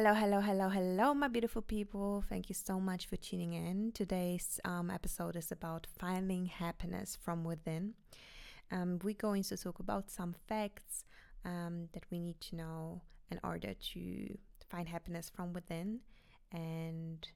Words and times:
Hello, 0.00 0.14
hello, 0.14 0.40
hello, 0.40 0.68
hello, 0.68 1.12
my 1.12 1.26
beautiful 1.26 1.60
people. 1.60 2.22
Thank 2.28 2.48
you 2.48 2.54
so 2.54 2.78
much 2.78 3.08
for 3.08 3.16
tuning 3.16 3.54
in. 3.54 3.90
Today's 3.90 4.60
um, 4.64 4.90
episode 4.92 5.34
is 5.34 5.50
about 5.50 5.88
finding 5.98 6.46
happiness 6.46 7.18
from 7.20 7.42
within. 7.42 7.94
Um, 8.70 9.00
we're 9.02 9.14
going 9.14 9.42
to 9.42 9.56
talk 9.56 9.80
about 9.80 10.08
some 10.08 10.36
facts 10.46 11.04
um, 11.44 11.88
that 11.94 12.04
we 12.12 12.20
need 12.20 12.40
to 12.42 12.54
know 12.54 13.02
in 13.32 13.40
order 13.42 13.74
to 13.74 14.38
find 14.70 14.88
happiness 14.88 15.32
from 15.34 15.52
within 15.52 15.98
and 16.52 17.26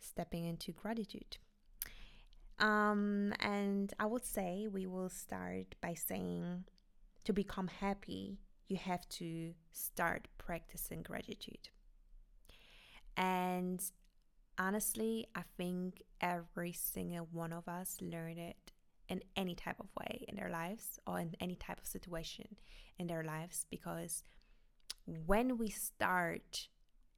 stepping 0.00 0.46
into 0.46 0.72
gratitude. 0.72 1.36
Um, 2.58 3.34
and 3.40 3.92
I 4.00 4.06
would 4.06 4.24
say 4.24 4.68
we 4.72 4.86
will 4.86 5.10
start 5.10 5.74
by 5.82 5.92
saying 5.92 6.64
to 7.24 7.34
become 7.34 7.68
happy, 7.68 8.38
you 8.68 8.78
have 8.78 9.06
to 9.10 9.52
start 9.70 10.28
practicing 10.38 11.02
gratitude. 11.02 11.68
And 13.20 13.82
honestly, 14.58 15.26
I 15.34 15.42
think 15.58 16.02
every 16.22 16.72
single 16.72 17.28
one 17.30 17.52
of 17.52 17.68
us 17.68 17.98
learned 18.00 18.38
it 18.38 18.72
in 19.10 19.20
any 19.36 19.54
type 19.54 19.78
of 19.78 19.88
way 19.98 20.24
in 20.26 20.36
their 20.36 20.48
lives 20.48 20.98
or 21.06 21.20
in 21.20 21.36
any 21.38 21.54
type 21.54 21.78
of 21.78 21.86
situation 21.86 22.56
in 22.98 23.08
their 23.08 23.22
lives 23.22 23.66
because 23.70 24.22
when 25.26 25.58
we 25.58 25.68
start 25.68 26.68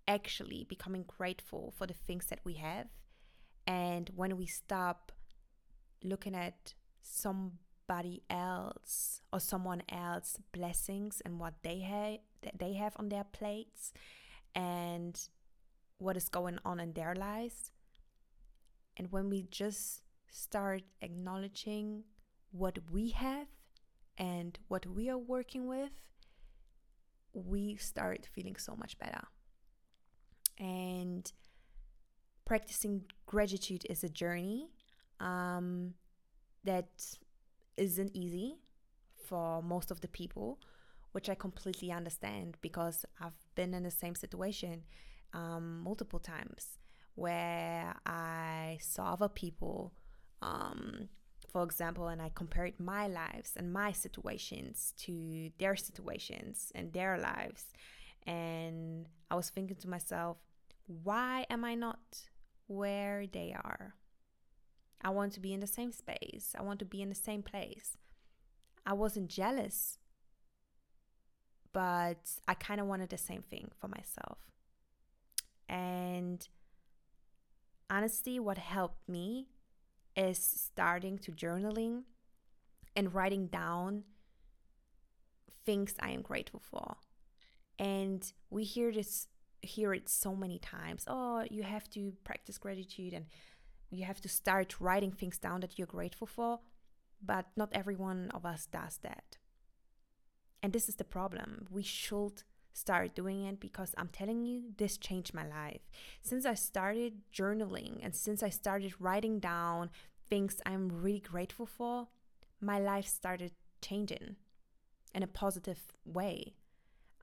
actually 0.08 0.66
becoming 0.68 1.04
grateful 1.06 1.72
for 1.76 1.86
the 1.86 1.94
things 1.94 2.26
that 2.26 2.40
we 2.44 2.54
have 2.54 2.86
and 3.66 4.10
when 4.16 4.36
we 4.36 4.46
stop 4.46 5.12
looking 6.02 6.34
at 6.34 6.74
somebody 7.02 8.22
else 8.30 9.20
or 9.32 9.38
someone 9.38 9.82
else 9.88 10.38
blessings 10.52 11.20
and 11.24 11.38
what 11.38 11.54
they 11.62 11.80
have 11.80 12.18
that 12.42 12.58
they 12.58 12.72
have 12.72 12.94
on 12.96 13.08
their 13.10 13.24
plates 13.24 13.92
and 14.54 15.28
what 16.02 16.16
is 16.16 16.28
going 16.28 16.58
on 16.64 16.80
in 16.80 16.92
their 16.92 17.14
lives. 17.14 17.70
And 18.96 19.10
when 19.10 19.30
we 19.30 19.46
just 19.50 20.02
start 20.30 20.82
acknowledging 21.00 22.04
what 22.50 22.78
we 22.90 23.10
have 23.10 23.46
and 24.18 24.58
what 24.68 24.86
we 24.86 25.08
are 25.08 25.18
working 25.18 25.66
with, 25.66 25.90
we 27.32 27.76
start 27.76 28.28
feeling 28.32 28.56
so 28.56 28.76
much 28.76 28.98
better. 28.98 29.22
And 30.58 31.30
practicing 32.44 33.04
gratitude 33.26 33.86
is 33.88 34.04
a 34.04 34.08
journey 34.08 34.68
um, 35.20 35.94
that 36.64 36.90
isn't 37.76 38.10
easy 38.14 38.56
for 39.28 39.62
most 39.62 39.90
of 39.90 40.00
the 40.02 40.08
people, 40.08 40.58
which 41.12 41.30
I 41.30 41.34
completely 41.34 41.90
understand 41.90 42.56
because 42.60 43.06
I've 43.20 43.38
been 43.54 43.72
in 43.72 43.84
the 43.84 43.90
same 43.90 44.14
situation 44.14 44.82
um, 45.32 45.80
multiple 45.82 46.18
times 46.18 46.78
where 47.14 47.94
I 48.06 48.78
saw 48.80 49.12
other 49.12 49.28
people, 49.28 49.92
um, 50.40 51.08
for 51.50 51.62
example, 51.62 52.08
and 52.08 52.22
I 52.22 52.30
compared 52.34 52.80
my 52.80 53.06
lives 53.06 53.52
and 53.56 53.72
my 53.72 53.92
situations 53.92 54.94
to 54.98 55.50
their 55.58 55.76
situations 55.76 56.72
and 56.74 56.92
their 56.92 57.18
lives. 57.18 57.64
And 58.26 59.06
I 59.30 59.34
was 59.34 59.50
thinking 59.50 59.76
to 59.76 59.88
myself, 59.88 60.38
why 60.86 61.46
am 61.50 61.64
I 61.64 61.74
not 61.74 61.98
where 62.66 63.26
they 63.26 63.54
are? 63.54 63.94
I 65.04 65.10
want 65.10 65.32
to 65.32 65.40
be 65.40 65.52
in 65.52 65.60
the 65.60 65.66
same 65.66 65.92
space. 65.92 66.54
I 66.58 66.62
want 66.62 66.78
to 66.78 66.84
be 66.84 67.02
in 67.02 67.08
the 67.08 67.14
same 67.14 67.42
place. 67.42 67.98
I 68.86 68.92
wasn't 68.94 69.28
jealous, 69.28 69.98
but 71.72 72.30
I 72.46 72.54
kind 72.54 72.80
of 72.80 72.86
wanted 72.86 73.10
the 73.10 73.18
same 73.18 73.42
thing 73.42 73.70
for 73.80 73.88
myself. 73.88 74.38
And 75.72 76.46
honestly, 77.88 78.38
what 78.38 78.58
helped 78.58 79.08
me 79.08 79.48
is 80.14 80.38
starting 80.38 81.18
to 81.20 81.32
journaling 81.32 82.02
and 82.94 83.14
writing 83.14 83.46
down 83.46 84.04
things 85.64 85.94
I 85.98 86.10
am 86.10 86.20
grateful 86.20 86.60
for. 86.60 86.96
And 87.78 88.30
we 88.50 88.64
hear 88.64 88.92
this 88.92 89.28
hear 89.62 89.94
it 89.94 90.08
so 90.10 90.34
many 90.36 90.58
times. 90.58 91.04
Oh, 91.06 91.44
you 91.48 91.62
have 91.62 91.88
to 91.90 92.12
practice 92.22 92.58
gratitude 92.58 93.14
and 93.14 93.26
you 93.90 94.04
have 94.04 94.20
to 94.20 94.28
start 94.28 94.78
writing 94.78 95.12
things 95.12 95.38
down 95.38 95.60
that 95.60 95.78
you're 95.78 95.86
grateful 95.86 96.26
for, 96.26 96.60
but 97.24 97.46
not 97.56 97.70
every 97.72 97.94
one 97.94 98.30
of 98.34 98.44
us 98.44 98.66
does 98.66 98.98
that. 99.02 99.38
And 100.62 100.72
this 100.72 100.88
is 100.88 100.96
the 100.96 101.04
problem. 101.04 101.66
We 101.70 101.82
should 101.82 102.42
start 102.72 103.14
doing 103.14 103.44
it 103.44 103.60
because 103.60 103.94
I'm 103.96 104.08
telling 104.08 104.44
you, 104.44 104.62
this 104.76 104.96
changed 104.96 105.34
my 105.34 105.46
life. 105.46 105.80
Since 106.22 106.46
I 106.46 106.54
started 106.54 107.14
journaling 107.32 107.98
and 108.02 108.14
since 108.14 108.42
I 108.42 108.48
started 108.48 108.94
writing 108.98 109.38
down 109.38 109.90
things 110.28 110.60
I'm 110.64 110.88
really 110.88 111.20
grateful 111.20 111.66
for, 111.66 112.08
my 112.60 112.78
life 112.78 113.06
started 113.06 113.52
changing 113.82 114.36
in 115.14 115.22
a 115.22 115.26
positive 115.26 115.80
way. 116.04 116.54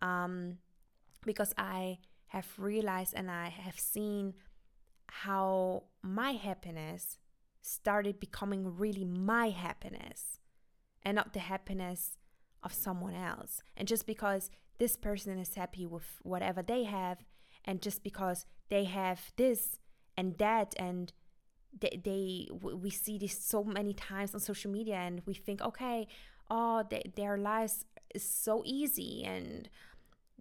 Um, 0.02 0.60
because 1.26 1.54
I 1.58 2.00
have 2.28 2.48
realized 2.58 3.14
and 3.16 3.30
I 3.30 3.50
have 3.50 3.80
seen 3.80 4.36
how 5.08 5.84
my 6.02 6.32
happiness 6.32 7.18
started 7.62 8.20
becoming 8.20 8.78
really 8.78 9.04
my 9.04 9.50
happiness 9.50 10.40
and 11.04 11.16
not 11.16 11.34
the 11.34 11.40
happiness 11.40 12.18
of 12.64 12.74
someone 12.74 13.16
else. 13.16 13.62
And 13.76 13.88
just 13.88 14.06
because 14.06 14.50
this 14.80 14.96
person 14.96 15.38
is 15.38 15.56
happy 15.56 15.86
with 15.86 16.20
whatever 16.24 16.62
they 16.62 16.84
have 16.84 17.20
and 17.66 17.82
just 17.82 18.04
because 18.04 18.46
they 18.70 18.86
have 18.86 19.32
this 19.36 19.78
and 20.18 20.38
that 20.38 20.74
and 20.78 21.14
they, 21.78 22.02
they 22.04 22.48
we 22.52 22.90
see 22.90 23.18
this 23.18 23.38
so 23.38 23.64
many 23.64 23.94
times 23.94 24.34
on 24.34 24.40
social 24.40 24.72
media 24.72 24.96
and 24.96 25.22
we 25.26 25.34
think 25.34 25.62
okay 25.62 26.08
oh 26.50 26.84
they, 26.90 27.04
their 27.16 27.38
lives 27.38 27.86
is 28.16 28.24
so 28.24 28.64
easy 28.66 29.24
and 29.24 29.70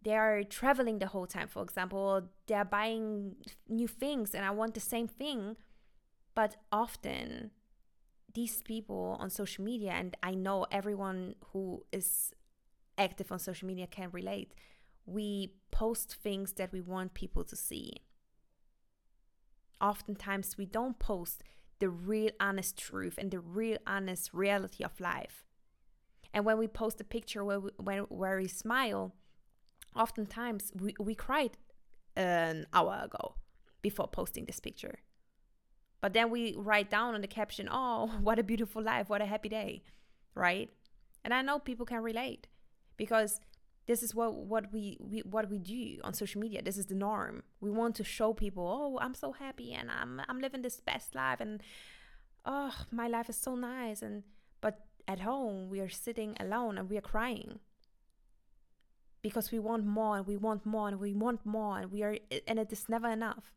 they 0.03 0.17
are 0.17 0.43
traveling 0.45 0.99
the 1.01 1.09
whole 1.09 1.27
time 1.27 1.49
for 1.49 1.63
example 1.63 2.23
they're 2.47 2.65
buying 2.65 3.35
new 3.69 3.89
things 3.89 4.35
and 4.35 4.45
i 4.45 4.51
want 4.51 4.75
the 4.75 4.81
same 4.81 5.09
thing. 5.09 5.57
But 6.35 6.55
often 6.71 7.51
these 8.33 8.63
people 8.63 9.17
on 9.19 9.29
social 9.29 9.65
media 9.65 9.91
and 9.91 10.17
i 10.23 10.35
know 10.35 10.67
everyone 10.71 11.35
who 11.53 11.85
is 11.93 12.33
active 12.99 13.33
on 13.33 13.39
social 13.39 13.67
media 13.69 13.87
can 13.87 14.11
relate. 14.11 14.53
We 15.07 15.55
post 15.71 16.17
things 16.23 16.53
that 16.55 16.73
we 16.73 16.81
want 16.81 17.15
people 17.15 17.45
to 17.45 17.57
see. 17.57 17.93
Oftentimes, 19.81 20.59
we 20.59 20.67
don't 20.67 20.99
post 20.99 21.43
the 21.79 21.89
real 21.89 22.33
honest 22.41 22.77
truth 22.77 23.15
and 23.19 23.31
the 23.31 23.39
real 23.39 23.79
honest 23.87 24.35
reality 24.35 24.83
of 24.83 25.01
life. 25.01 25.45
And 26.35 26.45
when 26.45 26.59
we 26.59 26.67
post 26.67 27.01
a 27.01 27.05
picture 27.05 27.45
where 27.45 27.61
we, 27.61 27.71
when, 27.77 28.01
where 28.09 28.37
we 28.37 28.49
smile, 28.49 29.15
oftentimes 29.95 30.73
we, 30.75 30.95
we 30.99 31.15
cried 31.15 31.57
an 32.17 32.67
hour 32.73 33.01
ago 33.05 33.37
before 33.81 34.09
posting 34.09 34.45
this 34.45 34.61
picture. 34.61 34.99
But 36.01 36.13
then 36.13 36.31
we 36.31 36.55
write 36.57 36.91
down 36.91 37.15
on 37.15 37.21
the 37.21 37.29
caption, 37.29 37.69
oh, 37.71 38.11
what 38.21 38.39
a 38.39 38.43
beautiful 38.43 38.83
life, 38.83 39.09
what 39.09 39.23
a 39.23 39.27
happy 39.27 39.49
day, 39.49 39.83
right? 40.35 40.71
And 41.25 41.33
I 41.33 41.43
know 41.43 41.59
people 41.59 41.87
can 41.87 42.03
relate 42.03 42.47
because 42.99 43.41
this 43.89 44.03
is 44.03 44.15
what 44.15 44.35
what 44.35 44.71
we, 44.71 44.99
we 45.01 45.21
what 45.21 45.49
we 45.49 45.59
do 45.59 45.99
on 46.05 46.13
social 46.13 46.41
media. 46.41 46.61
This 46.63 46.77
is 46.77 46.87
the 46.87 46.95
norm. 46.95 47.43
We 47.61 47.71
want 47.71 47.97
to 47.97 48.05
show 48.05 48.35
people 48.35 48.65
oh 48.65 48.99
i'm 49.03 49.15
so 49.15 49.33
happy 49.33 49.73
and 49.73 49.91
i'm 49.91 50.21
i'm 50.29 50.41
living 50.41 50.63
this 50.63 50.79
best 50.81 51.15
life 51.15 51.41
and 51.41 51.63
oh 52.45 52.75
my 52.91 53.09
life 53.09 53.31
is 53.31 53.37
so 53.37 53.55
nice. 53.55 54.03
And 54.03 54.25
but 54.61 54.85
at 55.09 55.21
home 55.21 55.71
we 55.71 55.81
are 55.81 55.89
sitting 55.89 56.37
alone 56.39 56.77
and 56.77 56.91
we 56.91 56.99
are 56.99 57.09
crying 57.15 57.61
because 59.23 59.51
we 59.51 59.59
want 59.59 59.87
more 59.87 60.19
and 60.19 60.27
we 60.27 60.37
want 60.37 60.67
more 60.67 60.89
and 60.89 61.01
we 61.01 61.15
want 61.15 61.45
more 61.47 61.79
and 61.79 61.91
we 61.91 62.03
are 62.03 62.19
and 62.47 62.59
it 62.59 62.71
is 62.71 62.91
never 62.91 63.09
enough. 63.09 63.55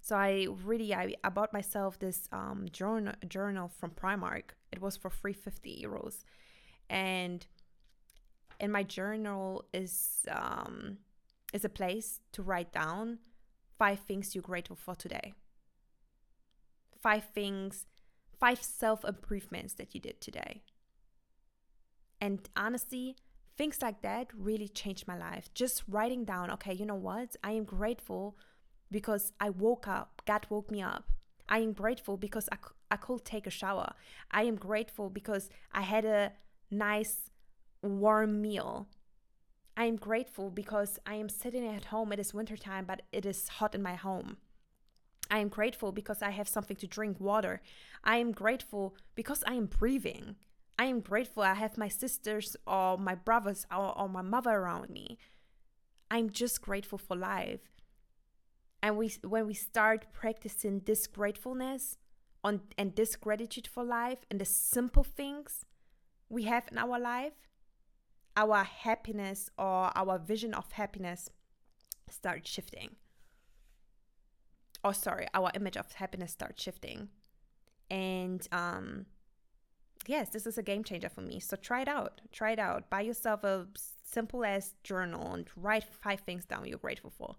So 0.00 0.16
i 0.16 0.46
really 0.64 0.94
i, 0.94 1.14
I 1.22 1.28
bought 1.28 1.52
myself 1.52 1.98
this 1.98 2.26
um 2.32 2.68
journal 2.72 3.12
journal 3.28 3.68
from 3.68 3.90
primark. 3.90 4.56
It 4.72 4.80
was 4.80 4.96
for 4.96 5.10
350 5.10 5.84
euros. 5.86 6.24
And 6.88 7.46
and 8.62 8.72
my 8.72 8.84
journal 8.84 9.64
is 9.74 10.20
um, 10.30 10.98
is 11.52 11.64
a 11.64 11.68
place 11.68 12.20
to 12.32 12.42
write 12.42 12.72
down 12.72 13.18
five 13.76 13.98
things 13.98 14.34
you're 14.34 14.42
grateful 14.42 14.76
for 14.76 14.94
today. 14.94 15.34
Five 17.02 17.24
things, 17.34 17.86
five 18.38 18.62
self 18.62 19.04
improvements 19.04 19.74
that 19.74 19.94
you 19.94 20.00
did 20.00 20.20
today. 20.20 20.62
And 22.20 22.48
honestly, 22.54 23.16
things 23.58 23.82
like 23.82 24.00
that 24.02 24.28
really 24.38 24.68
changed 24.68 25.08
my 25.08 25.18
life. 25.18 25.52
Just 25.54 25.82
writing 25.88 26.24
down, 26.24 26.48
okay, 26.52 26.72
you 26.72 26.86
know 26.86 26.94
what? 26.94 27.34
I 27.42 27.50
am 27.52 27.64
grateful 27.64 28.36
because 28.92 29.32
I 29.40 29.50
woke 29.50 29.88
up. 29.88 30.22
God 30.24 30.46
woke 30.48 30.70
me 30.70 30.80
up. 30.80 31.10
I 31.48 31.58
am 31.58 31.72
grateful 31.72 32.16
because 32.16 32.48
I, 32.52 32.58
I 32.92 32.96
could 32.96 33.24
take 33.24 33.48
a 33.48 33.50
shower. 33.50 33.94
I 34.30 34.44
am 34.44 34.54
grateful 34.54 35.10
because 35.10 35.50
I 35.72 35.80
had 35.82 36.04
a 36.04 36.32
nice 36.70 37.31
warm 37.82 38.40
meal. 38.40 38.88
I 39.76 39.86
am 39.86 39.96
grateful 39.96 40.50
because 40.50 40.98
I 41.06 41.14
am 41.14 41.28
sitting 41.28 41.66
at 41.66 41.86
home. 41.86 42.12
It 42.12 42.18
is 42.18 42.34
wintertime, 42.34 42.84
but 42.84 43.02
it 43.12 43.24
is 43.24 43.48
hot 43.48 43.74
in 43.74 43.82
my 43.82 43.94
home. 43.94 44.36
I 45.30 45.38
am 45.38 45.48
grateful 45.48 45.92
because 45.92 46.20
I 46.20 46.30
have 46.30 46.48
something 46.48 46.76
to 46.76 46.86
drink, 46.86 47.18
water. 47.18 47.62
I 48.04 48.18
am 48.18 48.32
grateful 48.32 48.94
because 49.14 49.42
I 49.46 49.54
am 49.54 49.66
breathing. 49.66 50.36
I 50.78 50.86
am 50.86 51.00
grateful 51.00 51.42
I 51.42 51.54
have 51.54 51.78
my 51.78 51.88
sisters 51.88 52.56
or 52.66 52.98
my 52.98 53.14
brothers 53.14 53.66
or, 53.70 53.98
or 53.98 54.08
my 54.08 54.22
mother 54.22 54.50
around 54.50 54.90
me. 54.90 55.18
I'm 56.10 56.28
just 56.30 56.60
grateful 56.60 56.98
for 56.98 57.16
life. 57.16 57.60
And 58.82 58.98
we 58.98 59.14
when 59.22 59.46
we 59.46 59.54
start 59.54 60.12
practicing 60.12 60.80
this 60.80 61.06
gratefulness 61.06 61.96
on 62.44 62.62
and 62.76 62.94
this 62.96 63.16
gratitude 63.16 63.66
for 63.66 63.84
life 63.84 64.18
and 64.30 64.40
the 64.40 64.44
simple 64.44 65.04
things 65.04 65.64
we 66.28 66.42
have 66.44 66.64
in 66.70 66.78
our 66.78 66.98
life, 66.98 67.34
our 68.36 68.64
happiness 68.64 69.50
or 69.58 69.90
our 69.96 70.18
vision 70.18 70.54
of 70.54 70.70
happiness 70.72 71.30
starts 72.08 72.50
shifting. 72.50 72.96
Or 74.84 74.94
sorry, 74.94 75.26
our 75.34 75.50
image 75.54 75.76
of 75.76 75.92
happiness 75.92 76.32
starts 76.32 76.62
shifting. 76.62 77.08
And 77.90 78.46
um 78.52 79.06
yes, 80.06 80.30
this 80.30 80.46
is 80.46 80.58
a 80.58 80.62
game 80.62 80.84
changer 80.84 81.08
for 81.08 81.20
me. 81.20 81.40
So 81.40 81.56
try 81.56 81.82
it 81.82 81.88
out. 81.88 82.20
Try 82.32 82.52
it 82.52 82.58
out. 82.58 82.90
Buy 82.90 83.02
yourself 83.02 83.44
a 83.44 83.66
simple 84.04 84.44
as 84.44 84.74
journal 84.82 85.34
and 85.34 85.46
write 85.56 85.84
five 85.84 86.20
things 86.20 86.44
down 86.44 86.66
you're 86.66 86.78
grateful 86.78 87.12
for. 87.16 87.36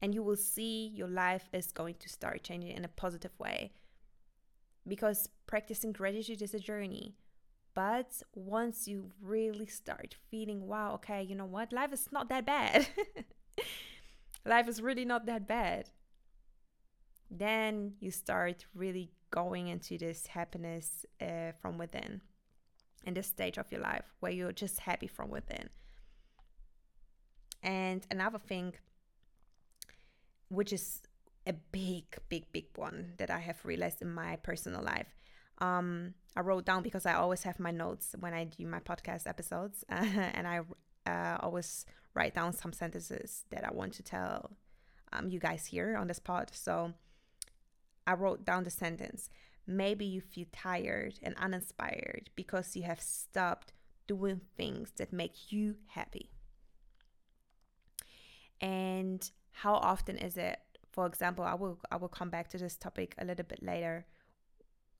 And 0.00 0.14
you 0.14 0.22
will 0.22 0.36
see 0.36 0.92
your 0.94 1.08
life 1.08 1.48
is 1.52 1.72
going 1.72 1.96
to 2.00 2.08
start 2.08 2.44
changing 2.44 2.76
in 2.76 2.84
a 2.84 2.88
positive 2.88 3.32
way. 3.38 3.72
Because 4.86 5.28
practicing 5.46 5.92
gratitude 5.92 6.40
is 6.40 6.54
a 6.54 6.60
journey. 6.60 7.16
But 7.78 8.24
once 8.34 8.88
you 8.88 9.12
really 9.22 9.66
start 9.66 10.16
feeling, 10.32 10.66
wow, 10.66 10.94
okay, 10.94 11.22
you 11.22 11.36
know 11.36 11.44
what? 11.44 11.72
Life 11.72 11.92
is 11.92 12.08
not 12.10 12.28
that 12.28 12.44
bad. 12.44 12.88
Life 14.44 14.66
is 14.66 14.82
really 14.82 15.04
not 15.04 15.26
that 15.26 15.46
bad. 15.46 15.88
Then 17.30 17.92
you 18.00 18.10
start 18.10 18.66
really 18.74 19.12
going 19.30 19.68
into 19.68 19.96
this 19.96 20.26
happiness 20.26 21.06
uh, 21.20 21.52
from 21.62 21.78
within 21.78 22.20
in 23.06 23.14
this 23.14 23.28
stage 23.28 23.58
of 23.58 23.70
your 23.70 23.82
life 23.82 24.12
where 24.18 24.32
you're 24.32 24.50
just 24.50 24.80
happy 24.80 25.06
from 25.06 25.30
within. 25.30 25.68
And 27.62 28.04
another 28.10 28.40
thing, 28.40 28.74
which 30.48 30.72
is 30.72 31.00
a 31.46 31.52
big, 31.52 32.06
big, 32.28 32.50
big 32.50 32.66
one 32.74 33.12
that 33.18 33.30
I 33.30 33.38
have 33.38 33.64
realized 33.64 34.02
in 34.02 34.12
my 34.12 34.34
personal 34.34 34.82
life, 34.82 35.17
um, 35.60 36.14
I 36.36 36.40
wrote 36.40 36.64
down 36.64 36.82
because 36.82 37.06
I 37.06 37.14
always 37.14 37.42
have 37.42 37.58
my 37.58 37.70
notes 37.70 38.14
when 38.20 38.32
I 38.32 38.44
do 38.44 38.66
my 38.66 38.80
podcast 38.80 39.26
episodes, 39.26 39.84
uh, 39.90 39.94
and 40.34 40.46
I 40.46 40.60
uh, 41.06 41.38
always 41.40 41.84
write 42.14 42.34
down 42.34 42.52
some 42.52 42.72
sentences 42.72 43.44
that 43.50 43.64
I 43.64 43.72
want 43.72 43.94
to 43.94 44.02
tell 44.02 44.50
um, 45.12 45.28
you 45.28 45.40
guys 45.40 45.66
here 45.66 45.96
on 45.96 46.06
this 46.06 46.18
pod. 46.18 46.50
So 46.52 46.92
I 48.06 48.14
wrote 48.14 48.44
down 48.44 48.64
the 48.64 48.70
sentence. 48.70 49.30
Maybe 49.66 50.06
you 50.06 50.20
feel 50.20 50.46
tired 50.52 51.18
and 51.22 51.34
uninspired 51.36 52.30
because 52.36 52.74
you 52.74 52.84
have 52.84 53.00
stopped 53.00 53.72
doing 54.06 54.40
things 54.56 54.92
that 54.96 55.12
make 55.12 55.52
you 55.52 55.76
happy. 55.88 56.30
And 58.60 59.30
how 59.52 59.74
often 59.74 60.16
is 60.16 60.36
it? 60.36 60.58
For 60.92 61.06
example, 61.06 61.44
I 61.44 61.54
will 61.54 61.78
I 61.90 61.96
will 61.96 62.08
come 62.08 62.30
back 62.30 62.48
to 62.48 62.58
this 62.58 62.76
topic 62.76 63.14
a 63.18 63.24
little 63.24 63.44
bit 63.44 63.62
later 63.62 64.06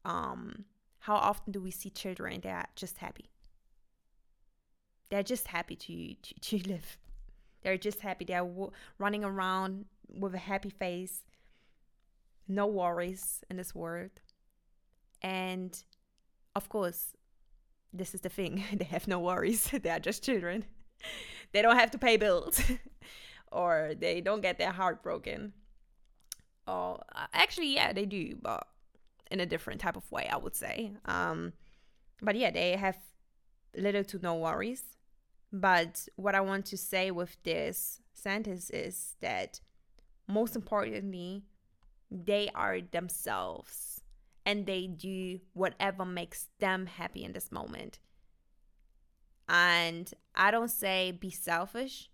um, 0.08 0.64
how 1.00 1.14
often 1.14 1.52
do 1.52 1.60
we 1.60 1.70
see 1.70 1.90
children 1.90 2.40
that 2.42 2.50
are 2.50 2.68
just 2.74 2.98
happy? 2.98 3.30
They're 5.10 5.22
just 5.22 5.48
happy 5.48 5.76
to, 5.76 6.14
to, 6.14 6.40
to 6.58 6.68
live. 6.68 6.98
They're 7.62 7.78
just 7.78 8.00
happy. 8.00 8.24
They're 8.24 8.38
w- 8.38 8.72
running 8.98 9.24
around 9.24 9.84
with 10.08 10.34
a 10.34 10.38
happy 10.38 10.70
face, 10.70 11.22
no 12.48 12.66
worries 12.66 13.44
in 13.50 13.58
this 13.58 13.74
world. 13.74 14.10
And 15.20 15.78
of 16.56 16.68
course, 16.68 17.12
this 17.92 18.14
is 18.14 18.22
the 18.22 18.28
thing 18.28 18.64
they 18.72 18.86
have 18.86 19.06
no 19.06 19.20
worries. 19.20 19.70
they 19.82 19.90
are 19.90 20.00
just 20.00 20.24
children. 20.24 20.64
they 21.52 21.62
don't 21.62 21.76
have 21.76 21.90
to 21.90 21.98
pay 21.98 22.16
bills 22.16 22.60
or 23.52 23.92
they 23.98 24.20
don't 24.20 24.40
get 24.40 24.58
their 24.58 24.72
heart 24.72 25.02
broken. 25.02 25.52
Oh, 26.66 26.98
actually, 27.32 27.74
yeah, 27.74 27.92
they 27.92 28.04
do, 28.04 28.36
but 28.40 28.66
in 29.30 29.40
a 29.40 29.46
different 29.46 29.80
type 29.80 29.96
of 29.96 30.10
way, 30.10 30.28
I 30.30 30.36
would 30.36 30.54
say. 30.54 30.92
Um, 31.04 31.52
but 32.20 32.36
yeah, 32.36 32.50
they 32.50 32.76
have 32.76 32.96
little 33.76 34.04
to 34.04 34.18
no 34.18 34.34
worries. 34.36 34.82
But 35.52 36.08
what 36.16 36.34
I 36.34 36.40
want 36.40 36.66
to 36.66 36.76
say 36.76 37.10
with 37.10 37.36
this 37.42 38.00
sentence 38.12 38.70
is 38.70 39.14
that 39.20 39.60
most 40.26 40.56
importantly, 40.56 41.44
they 42.10 42.50
are 42.54 42.80
themselves 42.80 44.00
and 44.44 44.66
they 44.66 44.86
do 44.86 45.40
whatever 45.52 46.04
makes 46.04 46.48
them 46.58 46.86
happy 46.86 47.24
in 47.24 47.32
this 47.32 47.52
moment. 47.52 47.98
And 49.48 50.12
I 50.34 50.50
don't 50.50 50.70
say 50.70 51.12
be 51.12 51.30
selfish 51.30 52.10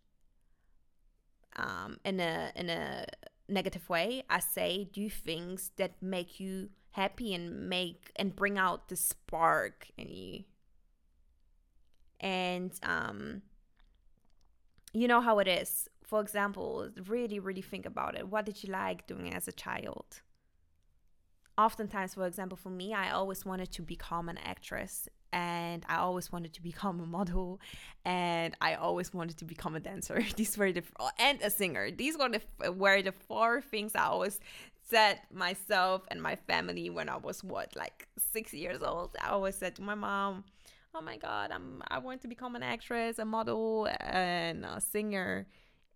um, 1.56 1.98
in 2.04 2.20
a 2.20 2.52
in 2.54 2.70
a 2.70 3.06
negative 3.48 3.88
way. 3.88 4.22
I 4.30 4.40
say 4.40 4.88
do 4.92 5.10
things 5.10 5.72
that 5.76 6.00
make 6.00 6.38
you 6.38 6.70
happy 6.94 7.34
and 7.34 7.68
make 7.68 8.12
and 8.14 8.36
bring 8.36 8.56
out 8.56 8.88
the 8.88 8.94
spark 8.96 9.88
in 9.98 10.08
you. 10.08 10.44
And 12.20 12.72
um 12.82 13.42
you 14.92 15.08
know 15.08 15.20
how 15.20 15.40
it 15.40 15.48
is. 15.48 15.88
For 16.04 16.20
example, 16.20 16.88
really, 17.08 17.40
really 17.40 17.62
think 17.62 17.84
about 17.84 18.16
it. 18.16 18.28
What 18.28 18.46
did 18.46 18.62
you 18.62 18.70
like 18.70 19.08
doing 19.08 19.34
as 19.34 19.48
a 19.48 19.52
child? 19.52 20.20
Oftentimes, 21.58 22.14
for 22.14 22.26
example, 22.26 22.56
for 22.56 22.70
me, 22.70 22.94
I 22.94 23.10
always 23.10 23.44
wanted 23.44 23.72
to 23.72 23.82
become 23.82 24.28
an 24.28 24.38
actress 24.38 25.08
and 25.32 25.84
I 25.88 25.96
always 25.96 26.30
wanted 26.30 26.52
to 26.54 26.62
become 26.62 27.00
a 27.00 27.06
model 27.06 27.60
and 28.04 28.56
I 28.60 28.74
always 28.74 29.12
wanted 29.12 29.36
to 29.38 29.44
become 29.44 29.74
a 29.74 29.80
dancer. 29.80 30.24
These 30.36 30.56
were 30.56 30.70
the 30.70 30.84
and 31.18 31.42
a 31.42 31.50
singer. 31.50 31.90
These 31.90 32.16
were 32.16 32.28
the 32.28 32.72
were 32.72 33.02
the 33.02 33.12
four 33.12 33.60
things 33.60 33.96
I 33.96 34.04
always 34.04 34.38
said 34.88 35.20
myself 35.32 36.02
and 36.08 36.22
my 36.22 36.36
family 36.36 36.90
when 36.90 37.08
I 37.08 37.16
was 37.16 37.42
what 37.42 37.74
like 37.76 38.08
six 38.32 38.52
years 38.52 38.82
old. 38.82 39.16
I 39.20 39.30
always 39.30 39.54
said 39.54 39.76
to 39.76 39.82
my 39.82 39.94
mom, 39.94 40.44
"Oh 40.94 41.00
my 41.00 41.16
God, 41.16 41.50
I'm 41.50 41.82
I 41.88 41.98
want 41.98 42.20
to 42.22 42.28
become 42.28 42.54
an 42.56 42.62
actress, 42.62 43.18
a 43.18 43.24
model, 43.24 43.88
and 44.00 44.64
a 44.64 44.80
singer." 44.80 45.46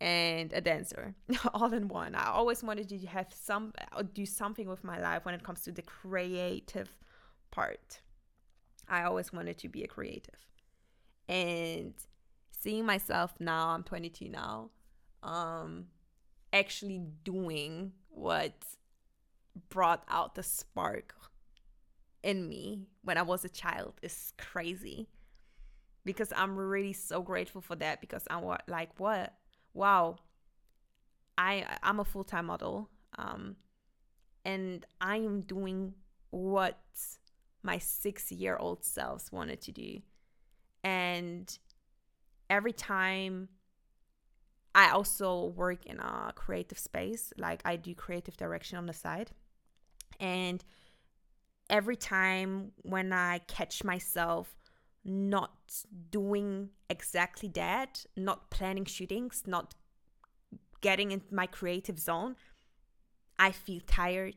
and 0.01 0.53
a 0.53 0.61
dancer 0.61 1.13
all 1.55 1.73
in 1.73 1.89
one. 1.89 2.15
I 2.15 2.31
always 2.31 2.63
wanted 2.63 2.89
to 2.91 2.99
have 3.09 3.27
some 3.33 3.73
do 4.15 4.25
something 4.25 4.69
with 4.69 4.85
my 4.85 5.01
life 5.01 5.25
when 5.25 5.35
it 5.35 5.43
comes 5.43 5.63
to 5.63 5.73
the 5.73 5.83
creative 5.83 6.89
part. 7.51 8.01
I 8.89 9.03
always 9.03 9.33
wanted 9.33 9.59
to 9.59 9.69
be 9.69 9.83
a 9.83 9.89
creative. 9.89 10.39
And 11.29 11.95
seeing 12.61 12.87
myself 12.87 13.35
now, 13.41 13.71
I'm 13.71 13.83
22 13.83 14.29
now, 14.29 14.71
um 15.23 15.87
actually 16.53 17.03
doing 17.25 17.93
what 18.09 18.55
brought 19.69 20.05
out 20.09 20.35
the 20.35 20.43
spark 20.43 21.15
in 22.23 22.49
me 22.49 22.87
when 23.03 23.17
I 23.17 23.23
was 23.23 23.45
a 23.45 23.49
child 23.49 23.95
is 24.03 24.33
crazy. 24.39 25.09
Because 26.05 26.33
I'm 26.35 26.57
really 26.57 26.95
so 26.95 27.21
grateful 27.21 27.61
for 27.61 27.77
that 27.77 28.01
because 28.01 28.25
I'm 28.31 28.43
like 28.67 28.99
what 28.99 29.35
wow 29.75 30.17
I 31.37 31.67
I'm 31.83 32.01
a 32.01 32.05
full-time 32.05 32.47
model 32.47 32.89
um 33.19 33.57
and 34.45 34.87
I 35.03 35.17
am 35.17 35.43
doing 35.43 35.93
what 36.31 36.79
my 37.63 37.77
6-year-old 37.77 38.85
selves 38.85 39.31
wanted 39.31 39.61
to 39.63 39.73
do. 39.73 40.01
And 40.83 41.59
every 42.49 42.73
time 42.73 43.49
I 44.75 44.91
also 44.91 45.47
work 45.47 45.87
in 45.87 45.99
a 45.99 46.33
creative 46.35 46.79
space, 46.79 47.33
like 47.37 47.61
I 47.65 47.77
do 47.77 47.95
creative 47.95 48.37
direction 48.37 48.79
on 48.79 48.87
the 48.87 48.93
side. 48.93 49.33
And 50.21 50.65
every 51.71 51.97
time 51.97 52.73
when 52.83 53.13
I 53.13 53.39
catch 53.47 53.85
myself 53.85 54.57
not 55.05 55.85
doing 56.11 56.71
exactly 56.91 57.49
that, 57.55 58.05
not 58.17 58.51
planning 58.51 58.85
shootings, 58.85 59.45
not 59.47 59.75
getting 60.81 61.13
into 61.13 61.35
my 61.35 61.47
creative 61.47 61.99
zone, 61.99 62.37
I 63.39 63.53
feel 63.53 63.81
tired. 63.87 64.37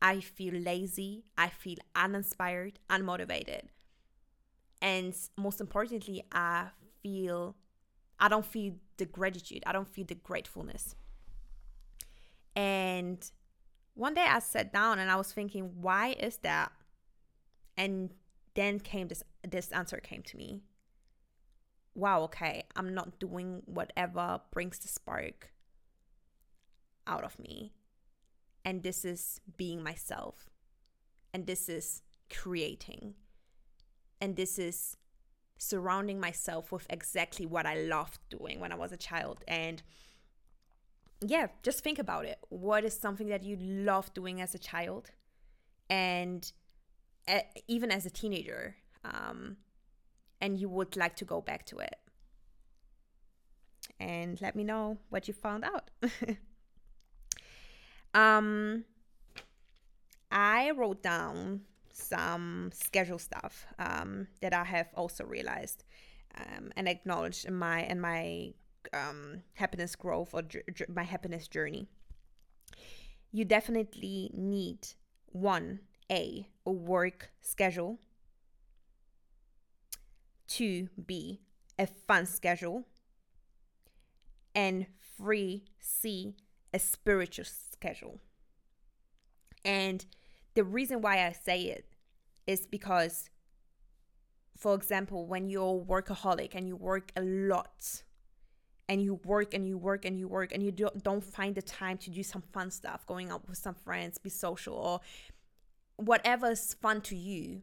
I 0.00 0.20
feel 0.20 0.54
lazy. 0.54 1.24
I 1.36 1.48
feel 1.48 1.78
uninspired, 1.94 2.78
unmotivated. 2.90 3.62
And 4.80 5.14
most 5.36 5.60
importantly, 5.60 6.22
I 6.32 6.66
feel, 7.02 7.56
I 8.20 8.28
don't 8.28 8.44
feel 8.44 8.74
the 8.98 9.06
gratitude. 9.06 9.62
I 9.66 9.72
don't 9.72 9.88
feel 9.88 10.04
the 10.04 10.14
gratefulness. 10.14 10.94
And 12.54 13.30
one 13.96 14.14
day 14.14 14.24
I 14.28 14.38
sat 14.38 14.72
down 14.72 15.00
and 15.00 15.10
I 15.10 15.16
was 15.16 15.32
thinking, 15.32 15.72
why 15.80 16.14
is 16.20 16.36
that? 16.38 16.70
And 17.76 18.14
then 18.54 18.78
came 18.78 19.08
this 19.08 19.24
this 19.42 19.72
answer 19.72 19.98
came 19.98 20.22
to 20.22 20.36
me. 20.36 20.62
wow, 21.96 22.22
okay, 22.24 22.64
I'm 22.76 22.94
not 22.94 23.18
doing 23.18 23.62
whatever 23.64 24.40
brings 24.52 24.78
the 24.78 24.88
spark 24.88 25.50
out 27.06 27.24
of 27.24 27.38
me. 27.38 27.72
And 28.64 28.82
this 28.82 29.04
is 29.04 29.40
being 29.56 29.82
myself. 29.82 30.50
And 31.32 31.46
this 31.46 31.68
is 31.68 32.02
creating. 32.30 33.14
And 34.20 34.36
this 34.36 34.58
is 34.58 34.96
surrounding 35.58 36.20
myself 36.20 36.70
with 36.70 36.86
exactly 36.90 37.46
what 37.46 37.64
I 37.64 37.76
loved 37.76 38.20
doing 38.28 38.60
when 38.60 38.72
I 38.72 38.76
was 38.76 38.92
a 38.92 38.96
child. 38.96 39.42
And 39.48 39.82
yeah, 41.20 41.46
just 41.62 41.82
think 41.82 41.98
about 41.98 42.24
it. 42.24 42.38
What 42.48 42.84
is 42.84 42.98
something 42.98 43.28
that 43.28 43.42
you 43.42 43.56
love 43.60 44.12
doing 44.14 44.40
as 44.40 44.54
a 44.54 44.58
child? 44.58 45.10
And 45.88 46.50
even 47.68 47.90
as 47.90 48.06
a 48.06 48.10
teenager? 48.10 48.76
Um, 49.04 49.56
and 50.40 50.58
you 50.58 50.68
would 50.68 50.96
like 50.96 51.16
to 51.16 51.24
go 51.24 51.40
back 51.40 51.64
to 51.66 51.78
it. 51.78 51.96
And 53.98 54.40
let 54.40 54.54
me 54.54 54.64
know 54.64 54.98
what 55.08 55.26
you 55.26 55.34
found 55.34 55.64
out. 55.64 55.90
um, 58.14 58.84
I 60.30 60.70
wrote 60.72 61.02
down 61.02 61.62
some 61.92 62.70
schedule 62.74 63.18
stuff 63.18 63.66
um, 63.78 64.26
that 64.42 64.52
I 64.52 64.64
have 64.64 64.88
also 64.94 65.24
realized 65.24 65.84
um, 66.36 66.70
and 66.76 66.88
acknowledged 66.88 67.46
in 67.46 67.54
my 67.54 67.84
in 67.84 68.00
my 68.00 68.52
um, 68.92 69.42
happiness 69.54 69.96
growth 69.96 70.34
or 70.34 70.42
my 70.88 71.02
happiness 71.02 71.48
journey. 71.48 71.88
You 73.32 73.44
definitely 73.44 74.30
need 74.34 74.88
one 75.26 75.80
a 76.10 76.48
a 76.64 76.70
work 76.70 77.30
schedule 77.42 77.98
two, 80.46 80.88
B, 81.04 81.40
a 81.78 81.86
fun 81.86 82.26
schedule, 82.26 82.84
and 84.54 84.86
three, 85.16 85.64
C, 85.80 86.36
a 86.72 86.78
spiritual 86.78 87.44
schedule. 87.44 88.20
And 89.64 90.06
the 90.54 90.64
reason 90.64 91.00
why 91.00 91.26
I 91.26 91.32
say 91.32 91.62
it 91.62 91.86
is 92.46 92.66
because, 92.66 93.28
for 94.56 94.74
example, 94.74 95.26
when 95.26 95.50
you're 95.50 95.80
a 95.80 95.84
workaholic 95.84 96.54
and 96.54 96.68
you 96.68 96.76
work 96.76 97.10
a 97.16 97.22
lot, 97.22 98.02
and 98.88 99.02
you 99.02 99.14
work 99.24 99.54
and 99.54 99.66
you 99.66 99.76
work 99.76 100.04
and 100.04 100.18
you 100.18 100.28
work 100.28 100.52
and 100.52 100.62
you 100.62 100.70
don't, 100.70 101.02
don't 101.02 101.24
find 101.24 101.54
the 101.54 101.62
time 101.62 101.98
to 101.98 102.10
do 102.10 102.22
some 102.22 102.42
fun 102.52 102.70
stuff, 102.70 103.04
going 103.06 103.30
out 103.30 103.48
with 103.48 103.58
some 103.58 103.74
friends, 103.74 104.18
be 104.18 104.30
social, 104.30 104.74
or 104.74 105.00
whatever's 105.96 106.74
fun 106.74 107.00
to 107.02 107.16
you, 107.16 107.62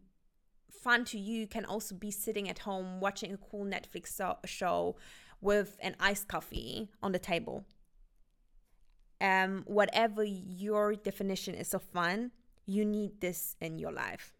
fun 0.69 1.05
to 1.05 1.17
you 1.17 1.47
can 1.47 1.65
also 1.65 1.95
be 1.95 2.11
sitting 2.11 2.49
at 2.49 2.59
home 2.59 2.99
watching 2.99 3.31
a 3.33 3.37
cool 3.37 3.65
Netflix 3.65 4.07
so- 4.07 4.37
show 4.45 4.95
with 5.39 5.77
an 5.81 5.95
iced 5.99 6.27
coffee 6.27 6.89
on 7.01 7.11
the 7.11 7.19
table. 7.19 7.63
Um, 9.21 9.63
whatever 9.65 10.23
your 10.23 10.95
definition 10.95 11.55
is 11.55 11.73
of 11.73 11.83
fun, 11.83 12.31
you 12.65 12.83
need 12.83 13.21
this 13.21 13.55
in 13.61 13.79
your 13.79 13.91
life. 13.91 14.33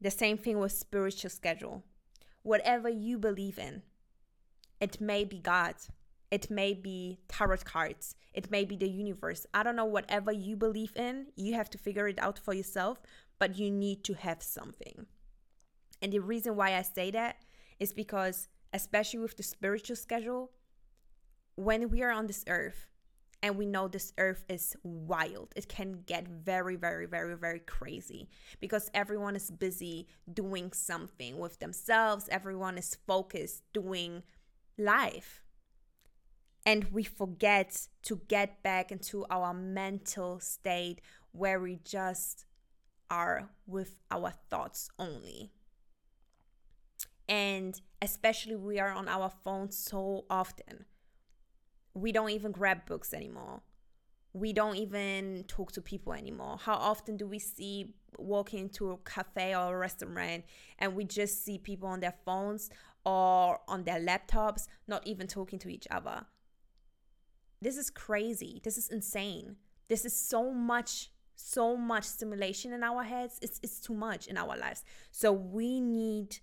The 0.00 0.10
same 0.10 0.38
thing 0.38 0.58
with 0.58 0.72
spiritual 0.72 1.30
schedule. 1.30 1.82
Whatever 2.42 2.88
you 2.88 3.18
believe 3.18 3.58
in, 3.58 3.82
it 4.82 5.00
may 5.00 5.24
be 5.24 5.38
God, 5.38 5.76
it 6.30 6.50
may 6.50 6.74
be 6.74 7.20
tarot 7.28 7.64
cards, 7.64 8.16
it 8.34 8.50
may 8.50 8.66
be 8.66 8.76
the 8.76 8.88
universe. 8.88 9.46
I 9.54 9.62
don't 9.62 9.76
know, 9.76 9.86
whatever 9.86 10.32
you 10.32 10.56
believe 10.56 10.92
in, 10.96 11.28
you 11.36 11.54
have 11.54 11.70
to 11.70 11.78
figure 11.78 12.08
it 12.08 12.18
out 12.18 12.38
for 12.38 12.52
yourself 12.52 13.00
but 13.42 13.58
you 13.58 13.72
need 13.72 14.04
to 14.04 14.14
have 14.14 14.40
something. 14.40 15.04
And 16.00 16.12
the 16.12 16.20
reason 16.20 16.54
why 16.54 16.76
I 16.76 16.82
say 16.82 17.10
that 17.10 17.38
is 17.80 17.92
because, 17.92 18.46
especially 18.72 19.18
with 19.18 19.36
the 19.36 19.42
spiritual 19.42 19.96
schedule, 19.96 20.52
when 21.56 21.90
we 21.90 22.04
are 22.04 22.12
on 22.12 22.28
this 22.28 22.44
earth, 22.46 22.86
and 23.42 23.56
we 23.56 23.66
know 23.66 23.88
this 23.88 24.12
earth 24.18 24.44
is 24.48 24.76
wild. 24.84 25.52
It 25.56 25.66
can 25.66 26.04
get 26.06 26.28
very, 26.28 26.76
very, 26.76 27.06
very, 27.06 27.36
very 27.36 27.58
crazy 27.58 28.28
because 28.60 28.88
everyone 28.94 29.34
is 29.34 29.50
busy 29.50 30.06
doing 30.32 30.70
something 30.72 31.36
with 31.40 31.58
themselves. 31.58 32.28
Everyone 32.30 32.78
is 32.78 32.96
focused 33.08 33.64
doing 33.72 34.22
life. 34.78 35.42
And 36.64 36.84
we 36.92 37.02
forget 37.02 37.88
to 38.04 38.20
get 38.28 38.62
back 38.62 38.92
into 38.92 39.26
our 39.30 39.52
mental 39.52 40.38
state 40.40 41.00
where 41.32 41.60
we 41.60 41.80
just 41.84 42.44
are 43.10 43.50
with 43.66 44.00
our 44.10 44.32
thoughts 44.48 44.88
only. 44.98 45.50
And 47.28 47.80
especially, 48.00 48.56
we 48.56 48.78
are 48.78 48.92
on 48.92 49.08
our 49.08 49.30
phones 49.44 49.76
so 49.76 50.24
often. 50.30 50.86
We 51.94 52.12
don't 52.12 52.30
even 52.30 52.52
grab 52.52 52.86
books 52.86 53.12
anymore. 53.12 53.62
We 54.32 54.52
don't 54.52 54.76
even 54.76 55.44
talk 55.46 55.72
to 55.72 55.82
people 55.82 56.14
anymore. 56.14 56.58
How 56.60 56.74
often 56.74 57.16
do 57.16 57.26
we 57.26 57.38
see 57.38 57.94
walking 58.18 58.60
into 58.60 58.90
a 58.90 58.96
cafe 58.98 59.54
or 59.54 59.74
a 59.74 59.78
restaurant 59.78 60.44
and 60.78 60.94
we 60.94 61.04
just 61.04 61.44
see 61.44 61.58
people 61.58 61.88
on 61.88 62.00
their 62.00 62.14
phones 62.24 62.70
or 63.04 63.60
on 63.68 63.84
their 63.84 64.00
laptops, 64.00 64.66
not 64.86 65.06
even 65.06 65.26
talking 65.26 65.58
to 65.60 65.68
each 65.68 65.86
other? 65.90 66.26
This 67.60 67.76
is 67.76 67.90
crazy. 67.90 68.60
This 68.64 68.76
is 68.76 68.88
insane. 68.88 69.56
This 69.88 70.04
is 70.04 70.14
so 70.14 70.52
much 70.52 71.10
so 71.42 71.76
much 71.76 72.04
stimulation 72.04 72.72
in 72.72 72.82
our 72.82 73.02
heads. 73.02 73.38
It's, 73.42 73.58
it's 73.62 73.80
too 73.80 73.94
much 73.94 74.26
in 74.26 74.36
our 74.36 74.56
lives. 74.56 74.84
So 75.10 75.32
we 75.32 75.80
need 75.80 76.38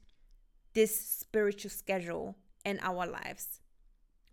this 0.74 1.00
spiritual 1.00 1.72
schedule 1.72 2.36
in 2.66 2.80
our 2.82 3.08
lives. 3.08 3.62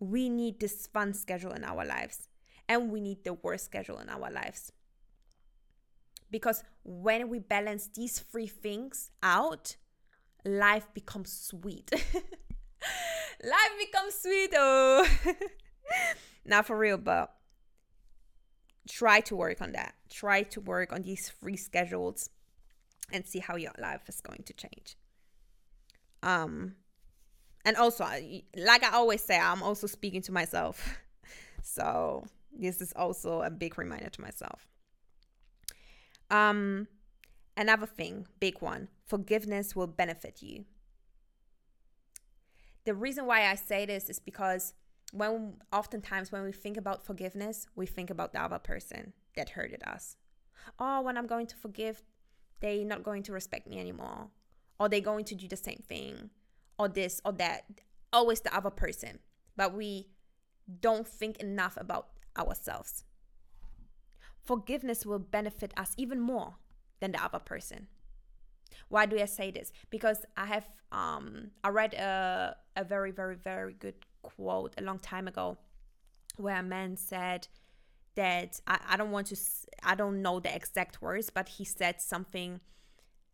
We 0.01 0.29
need 0.29 0.61
this 0.61 0.87
fun 0.87 1.15
schedule 1.15 1.53
in 1.53 1.65
our 1.65 1.85
lives. 1.85 2.29
And 2.69 2.91
we 2.91 3.01
need 3.01 3.25
the 3.25 3.35
work 3.35 3.61
schedule 3.61 3.99
in 3.99 4.09
our 4.09 4.31
lives. 4.31 4.73
Because 6.31 6.65
when 6.83 7.29
we 7.29 7.39
balance 7.39 7.89
these 7.95 8.19
three 8.19 8.49
things 8.49 9.11
out, 9.23 9.77
life 10.47 10.87
becomes 10.95 11.33
sweet. 11.33 11.91
life 11.93 13.73
becomes 13.79 14.15
sweet, 14.15 14.51
oh. 14.55 15.07
Not 16.45 16.67
for 16.67 16.79
real, 16.79 16.99
but 16.99 17.35
try 18.89 19.21
to 19.21 19.37
work 19.37 19.61
on 19.61 19.73
that. 19.73 19.95
Try 20.09 20.45
to 20.45 20.61
work 20.61 20.93
on 20.93 21.03
these 21.03 21.29
free 21.29 21.57
schedules 21.57 22.31
and 23.13 23.27
see 23.27 23.41
how 23.41 23.57
your 23.57 23.73
life 23.79 24.09
is 24.09 24.21
going 24.21 24.43
to 24.45 24.53
change. 24.53 24.97
Um 26.23 26.77
and 27.65 27.77
also 27.77 28.05
like 28.57 28.85
I 28.85 28.93
always 28.93 29.23
say, 29.23 29.39
I'm 29.39 29.63
also 29.63 29.87
speaking 29.87 30.23
to 30.23 30.33
myself. 30.33 30.99
so, 31.63 32.25
this 32.57 32.81
is 32.81 32.93
also 32.95 33.43
a 33.43 33.51
big 33.51 33.77
reminder 33.77 34.09
to 34.09 34.21
myself. 34.21 34.67
Um 36.31 36.87
another 37.57 37.87
thing, 37.87 38.27
big 38.41 38.61
one, 38.61 38.89
forgiveness 39.07 39.75
will 39.75 39.87
benefit 39.87 40.43
you. 40.43 40.65
The 42.85 42.95
reason 42.95 43.27
why 43.27 43.51
I 43.51 43.55
say 43.55 43.87
this 43.87 44.09
is 44.09 44.19
because 44.19 44.75
when 45.13 45.55
oftentimes 45.73 46.31
when 46.31 46.43
we 46.43 46.53
think 46.53 46.77
about 46.77 47.05
forgiveness, 47.05 47.67
we 47.75 47.87
think 47.87 48.11
about 48.11 48.33
the 48.33 48.43
other 48.43 48.59
person 48.59 49.13
that 49.35 49.51
hurted 49.51 49.83
us. 49.85 50.17
Oh, 50.79 51.01
when 51.01 51.17
I'm 51.17 51.27
going 51.27 51.47
to 51.49 51.57
forgive, 51.57 52.03
they're 52.61 52.85
not 52.85 53.03
going 53.03 53.23
to 53.25 53.33
respect 53.33 53.67
me 53.67 53.79
anymore. 53.79 54.29
Or 54.79 54.89
they're 54.89 55.01
going 55.01 55.25
to 55.27 55.35
do 55.35 55.49
the 55.49 55.57
same 55.57 55.83
thing. 55.89 56.31
Or 56.79 56.89
this 56.89 57.21
or 57.25 57.33
that. 57.33 57.65
Always 58.13 58.41
the 58.41 58.55
other 58.55 58.71
person. 58.71 59.19
But 59.57 59.75
we 59.75 60.09
don't 60.81 61.07
think 61.07 61.39
enough 61.39 61.77
about 61.77 62.09
ourselves. 62.39 63.05
Forgiveness 64.45 65.07
will 65.07 65.19
benefit 65.19 65.73
us 65.77 65.95
even 65.97 66.21
more 66.21 66.57
than 67.01 67.13
the 67.13 67.23
other 67.23 67.39
person. 67.39 67.89
Why 68.89 69.07
do 69.07 69.19
I 69.21 69.25
say 69.25 69.51
this? 69.51 69.73
Because 69.91 70.25
I 70.37 70.47
have 70.47 70.69
um 70.93 71.51
I 71.65 71.69
read 71.71 71.95
a 71.95 72.57
a 72.77 72.85
very 72.85 73.11
very 73.11 73.37
very 73.37 73.75
good 73.75 73.95
quote 74.23 74.75
a 74.79 74.83
long 74.83 74.99
time 74.99 75.29
ago 75.29 75.59
where 76.37 76.57
a 76.59 76.63
man 76.63 76.97
said 76.97 77.49
that 78.15 78.61
I, 78.67 78.79
I 78.91 78.97
don't 78.97 79.11
want 79.11 79.29
to 79.29 79.37
I 79.83 79.95
don't 79.95 80.23
know 80.23 80.41
the 80.41 80.55
exact 80.55 81.03
words, 81.03 81.31
but 81.31 81.49
he 81.49 81.65
said 81.65 82.01
something 82.01 82.61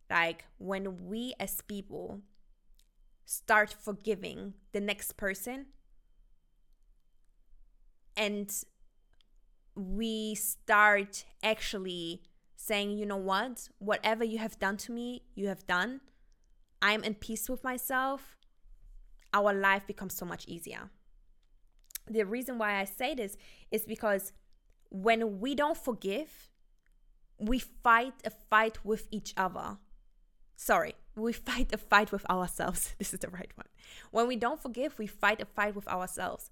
like 0.09 0.45
when 0.57 1.07
we 1.07 1.33
as 1.39 1.61
people 1.61 2.21
start 3.25 3.73
forgiving 3.73 4.53
the 4.73 4.81
next 4.81 5.17
person 5.17 5.67
and 8.15 8.51
we 9.75 10.35
start 10.35 11.25
actually 11.41 12.21
saying, 12.63 12.97
you 12.97 13.05
know 13.05 13.17
what, 13.17 13.67
whatever 13.79 14.23
you 14.23 14.37
have 14.37 14.57
done 14.59 14.77
to 14.77 14.91
me, 14.91 15.23
you 15.35 15.47
have 15.47 15.65
done. 15.67 16.01
I'm 16.81 17.03
in 17.03 17.15
peace 17.15 17.49
with 17.49 17.63
myself 17.63 18.37
our 19.33 19.53
life 19.53 19.85
becomes 19.87 20.13
so 20.15 20.25
much 20.25 20.47
easier. 20.47 20.89
The 22.09 22.25
reason 22.25 22.57
why 22.57 22.79
I 22.79 22.85
say 22.85 23.15
this 23.15 23.35
is 23.71 23.85
because 23.85 24.31
when 24.89 25.39
we 25.39 25.55
don't 25.55 25.77
forgive, 25.77 26.49
we 27.39 27.59
fight 27.59 28.13
a 28.23 28.29
fight 28.29 28.85
with 28.85 29.07
each 29.11 29.33
other. 29.35 29.77
Sorry, 30.55 30.93
we 31.15 31.33
fight 31.49 31.73
a 31.73 31.77
fight 31.77 32.11
with 32.11 32.29
ourselves. 32.29 32.95
This 32.99 33.13
is 33.13 33.19
the 33.19 33.29
right 33.29 33.51
one. 33.55 33.67
When 34.11 34.27
we 34.27 34.35
don't 34.35 34.61
forgive, 34.61 34.99
we 34.99 35.07
fight 35.07 35.41
a 35.41 35.45
fight 35.45 35.75
with 35.75 35.87
ourselves. 35.87 36.51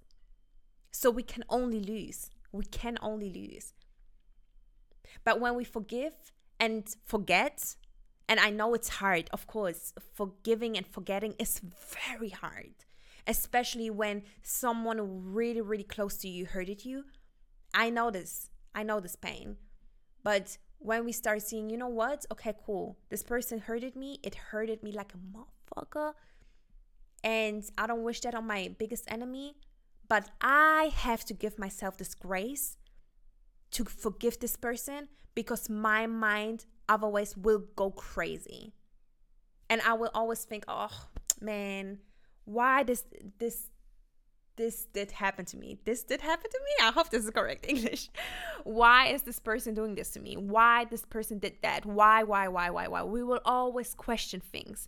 So 0.92 1.10
we 1.10 1.24
can 1.24 1.44
only 1.50 1.80
lose. 1.80 2.30
We 2.52 2.66
can 2.66 2.98
only 3.02 3.30
lose. 3.30 3.74
But 5.24 5.40
when 5.40 5.56
we 5.56 5.64
forgive 5.64 6.14
and 6.60 6.84
forget, 7.06 7.76
and 8.28 8.40
I 8.40 8.50
know 8.50 8.74
it's 8.74 8.90
hard, 8.90 9.30
of 9.34 9.48
course, 9.48 9.94
forgiving 10.14 10.78
and 10.78 10.88
forgetting 10.88 11.36
is 11.38 11.62
very 12.10 12.30
hard, 12.30 12.86
especially 13.28 13.90
when 13.90 14.24
someone 14.42 15.34
really, 15.34 15.62
really 15.62 15.84
close 15.84 16.18
to 16.18 16.30
you 16.30 16.46
hurted 16.46 16.86
you. 16.86 17.06
I 17.74 17.90
know 17.90 18.12
this. 18.12 18.50
I 18.74 18.84
know 18.84 19.00
this 19.00 19.16
pain. 19.16 19.58
But 20.24 20.58
when 20.80 21.06
we 21.06 21.12
start 21.12 21.42
seeing, 21.42 21.70
you 21.70 21.78
know 21.78 21.88
what? 21.88 22.26
Okay, 22.32 22.54
cool. 22.66 22.98
This 23.10 23.24
person 23.24 23.60
hurted 23.60 23.96
me. 23.96 24.20
It 24.24 24.36
hurted 24.36 24.82
me 24.82 24.92
like 24.92 25.14
a 25.14 25.18
motherfucker. 25.18 26.14
And 27.24 27.64
I 27.78 27.88
don't 27.88 28.04
wish 28.04 28.22
that 28.22 28.36
on 28.36 28.48
my 28.48 28.74
biggest 28.78 29.06
enemy. 29.12 29.58
But 30.08 30.30
I 30.42 30.92
have 30.94 31.24
to 31.26 31.34
give 31.34 31.60
myself 31.60 31.98
this 31.98 32.16
grace 32.16 32.78
to 33.72 33.86
forgive 33.86 34.40
this 34.40 34.56
person 34.56 35.08
because 35.36 35.70
my 35.70 36.08
mind 36.08 36.66
otherwise 36.90 37.36
will 37.38 37.64
go 37.76 37.92
crazy. 37.92 38.74
And 39.70 39.82
I 39.82 39.94
will 39.94 40.12
always 40.14 40.44
think, 40.44 40.66
oh 40.68 41.08
man, 41.40 42.00
why 42.46 42.84
does 42.84 43.06
this 43.40 43.70
this 44.58 44.86
did 44.94 45.12
happen 45.12 45.46
to 45.46 45.58
me. 45.58 45.80
This 45.86 46.04
did 46.04 46.22
happen 46.22 46.50
to 46.52 46.60
me. 46.60 46.88
I 46.88 46.92
hope 46.92 47.10
this 47.10 47.24
is 47.24 47.32
correct 47.32 47.66
English. 47.70 48.10
Why 48.64 49.08
is 49.08 49.24
this 49.24 49.40
person 49.40 49.74
doing 49.74 49.96
this 49.96 50.12
to 50.12 50.20
me? 50.20 50.36
Why 50.36 50.86
this 50.86 51.06
person 51.06 51.40
did 51.40 51.56
that? 51.64 51.86
Why, 51.86 52.24
why, 52.24 52.48
why, 52.48 52.70
why, 52.70 52.88
why? 52.88 53.04
We 53.04 53.24
will 53.24 53.42
always 53.44 53.96
question 53.96 54.40
things. 54.40 54.88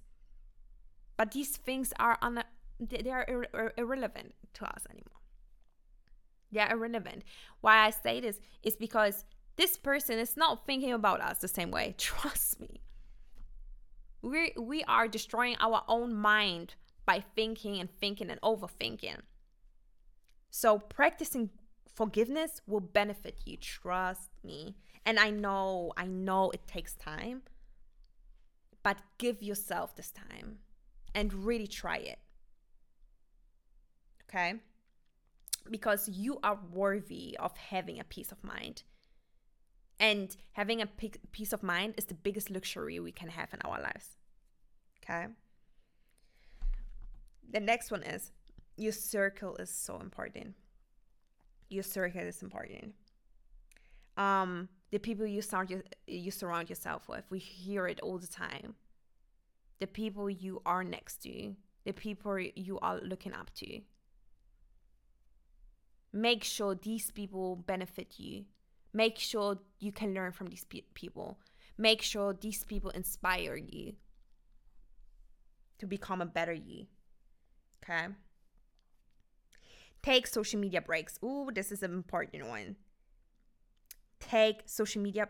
But 1.17 1.31
these 1.31 1.57
things 1.57 1.93
are 1.99 2.17
on 2.21 2.43
they 2.79 3.09
are 3.09 3.25
ir- 3.27 3.47
ir- 3.53 3.73
irrelevant 3.77 4.33
to 4.55 4.65
us 4.65 4.85
anymore. 4.89 5.22
They 6.53 6.59
are 6.59 6.71
irrelevant. 6.71 7.23
Why 7.61 7.85
I 7.85 7.89
say 7.89 8.19
this 8.19 8.39
is 8.61 8.75
because 8.75 9.25
this 9.55 9.77
person 9.77 10.19
is 10.19 10.37
not 10.37 10.65
thinking 10.65 10.93
about 10.93 11.21
us 11.21 11.39
the 11.39 11.47
same 11.47 11.71
way. 11.71 11.95
Trust 11.97 12.59
me. 12.59 12.81
We 14.21 14.53
we 14.57 14.83
are 14.85 15.07
destroying 15.07 15.57
our 15.59 15.83
own 15.87 16.15
mind 16.15 16.75
by 17.05 17.23
thinking 17.35 17.79
and 17.79 17.89
thinking 17.89 18.29
and 18.29 18.39
overthinking. 18.41 19.17
So 20.49 20.79
practicing 20.79 21.49
forgiveness 21.93 22.61
will 22.67 22.79
benefit 22.79 23.39
you, 23.45 23.57
trust 23.57 24.29
me. 24.43 24.75
And 25.05 25.19
I 25.19 25.29
know, 25.29 25.91
I 25.97 26.05
know 26.05 26.51
it 26.51 26.67
takes 26.67 26.95
time, 26.95 27.43
but 28.83 28.97
give 29.17 29.43
yourself 29.43 29.95
this 29.95 30.11
time 30.11 30.59
and 31.13 31.33
really 31.33 31.67
try 31.67 31.97
it. 31.97 32.19
Okay? 34.29 34.55
Because 35.69 36.09
you 36.09 36.39
are 36.43 36.59
worthy 36.71 37.37
of 37.39 37.55
having 37.57 37.99
a 37.99 38.03
peace 38.03 38.31
of 38.31 38.43
mind. 38.43 38.83
And 39.99 40.35
having 40.51 40.81
a 40.81 40.87
peace 41.31 41.53
of 41.53 41.63
mind 41.63 41.93
is 41.97 42.05
the 42.05 42.13
biggest 42.13 42.49
luxury 42.49 42.99
we 42.99 43.11
can 43.11 43.29
have 43.29 43.53
in 43.53 43.61
our 43.61 43.81
lives. 43.81 44.17
Okay? 45.03 45.27
The 47.51 47.59
next 47.59 47.91
one 47.91 48.03
is 48.03 48.31
your 48.75 48.91
circle 48.91 49.55
is 49.57 49.69
so 49.69 49.99
important. 49.99 50.55
Your 51.69 51.83
circle 51.83 52.21
is 52.21 52.41
important. 52.41 52.93
Um, 54.17 54.69
the 54.91 54.99
people 54.99 55.25
you 55.25 55.41
surround 55.41 55.69
you, 55.69 55.83
you 56.07 56.31
surround 56.31 56.69
yourself 56.69 57.07
with, 57.07 57.23
we 57.29 57.39
hear 57.39 57.87
it 57.87 57.99
all 58.01 58.17
the 58.17 58.27
time. 58.27 58.75
The 59.79 59.87
people 59.87 60.29
you 60.29 60.61
are 60.65 60.83
next 60.83 61.23
to, 61.23 61.55
the 61.83 61.93
people 61.93 62.39
you 62.39 62.79
are 62.79 62.99
looking 63.01 63.33
up 63.33 63.51
to. 63.55 63.81
Make 66.13 66.43
sure 66.43 66.75
these 66.75 67.09
people 67.09 67.55
benefit 67.55 68.13
you. 68.17 68.45
Make 68.93 69.17
sure 69.17 69.57
you 69.79 69.91
can 69.91 70.13
learn 70.13 70.31
from 70.31 70.47
these 70.47 70.63
pe- 70.63 70.81
people. 70.93 71.39
Make 71.77 72.03
sure 72.03 72.33
these 72.39 72.63
people 72.63 72.91
inspire 72.91 73.55
you 73.55 73.93
to 75.79 75.87
become 75.87 76.21
a 76.21 76.25
better 76.27 76.53
you. 76.53 76.85
Okay? 77.83 78.13
Take 80.03 80.27
social 80.27 80.59
media 80.59 80.81
breaks. 80.81 81.17
Ooh, 81.23 81.49
this 81.51 81.71
is 81.71 81.81
an 81.81 81.93
important 81.93 82.47
one. 82.47 82.75
Take 84.19 84.61
social 84.65 85.01
media 85.01 85.29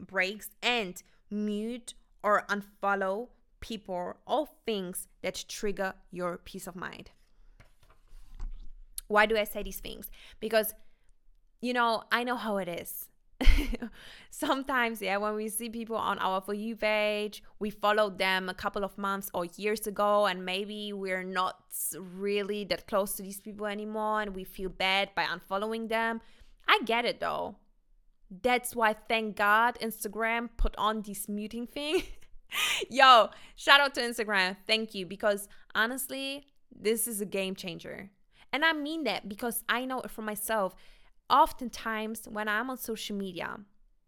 breaks 0.00 0.50
and 0.62 1.00
mute 1.30 1.94
or 2.22 2.44
unfollow 2.48 3.28
people 3.60 4.14
or 4.26 4.48
things 4.66 5.08
that 5.22 5.44
trigger 5.48 5.94
your 6.10 6.38
peace 6.38 6.66
of 6.66 6.74
mind. 6.74 7.10
Why 9.14 9.26
do 9.26 9.36
I 9.36 9.44
say 9.44 9.62
these 9.62 9.78
things? 9.78 10.10
Because, 10.40 10.74
you 11.60 11.72
know, 11.72 12.02
I 12.10 12.24
know 12.24 12.36
how 12.36 12.56
it 12.56 12.68
is. 12.68 12.92
sometimes, 14.30 15.00
yeah, 15.00 15.18
when 15.18 15.34
we 15.36 15.48
see 15.48 15.68
people 15.68 15.96
on 15.96 16.18
our 16.18 16.40
For 16.40 16.54
You 16.54 16.74
page, 16.74 17.42
we 17.60 17.70
followed 17.70 18.18
them 18.18 18.48
a 18.48 18.54
couple 18.54 18.82
of 18.82 18.98
months 18.98 19.30
or 19.32 19.44
years 19.56 19.86
ago, 19.86 20.26
and 20.26 20.44
maybe 20.44 20.92
we're 20.92 21.22
not 21.22 21.56
really 22.00 22.64
that 22.64 22.88
close 22.88 23.14
to 23.16 23.22
these 23.22 23.40
people 23.40 23.66
anymore, 23.66 24.22
and 24.22 24.34
we 24.34 24.42
feel 24.42 24.68
bad 24.68 25.10
by 25.14 25.24
unfollowing 25.34 25.88
them. 25.88 26.20
I 26.66 26.80
get 26.84 27.04
it 27.04 27.20
though. 27.20 27.56
That's 28.42 28.74
why, 28.74 28.96
thank 29.08 29.36
God, 29.36 29.78
Instagram 29.80 30.48
put 30.56 30.74
on 30.76 31.02
this 31.02 31.28
muting 31.28 31.68
thing. 31.68 32.02
Yo, 32.90 33.28
shout 33.54 33.80
out 33.80 33.94
to 33.94 34.00
Instagram. 34.00 34.56
Thank 34.66 34.92
you. 34.92 35.06
Because 35.06 35.48
honestly, 35.72 36.46
this 36.74 37.06
is 37.06 37.20
a 37.20 37.26
game 37.26 37.54
changer. 37.54 38.10
And 38.54 38.64
I 38.64 38.72
mean 38.72 39.02
that 39.02 39.28
because 39.28 39.64
I 39.68 39.84
know 39.84 40.00
it 40.02 40.12
for 40.12 40.22
myself 40.22 40.76
oftentimes 41.28 42.28
when 42.30 42.46
I'm 42.46 42.70
on 42.70 42.76
social 42.76 43.16
media, 43.16 43.58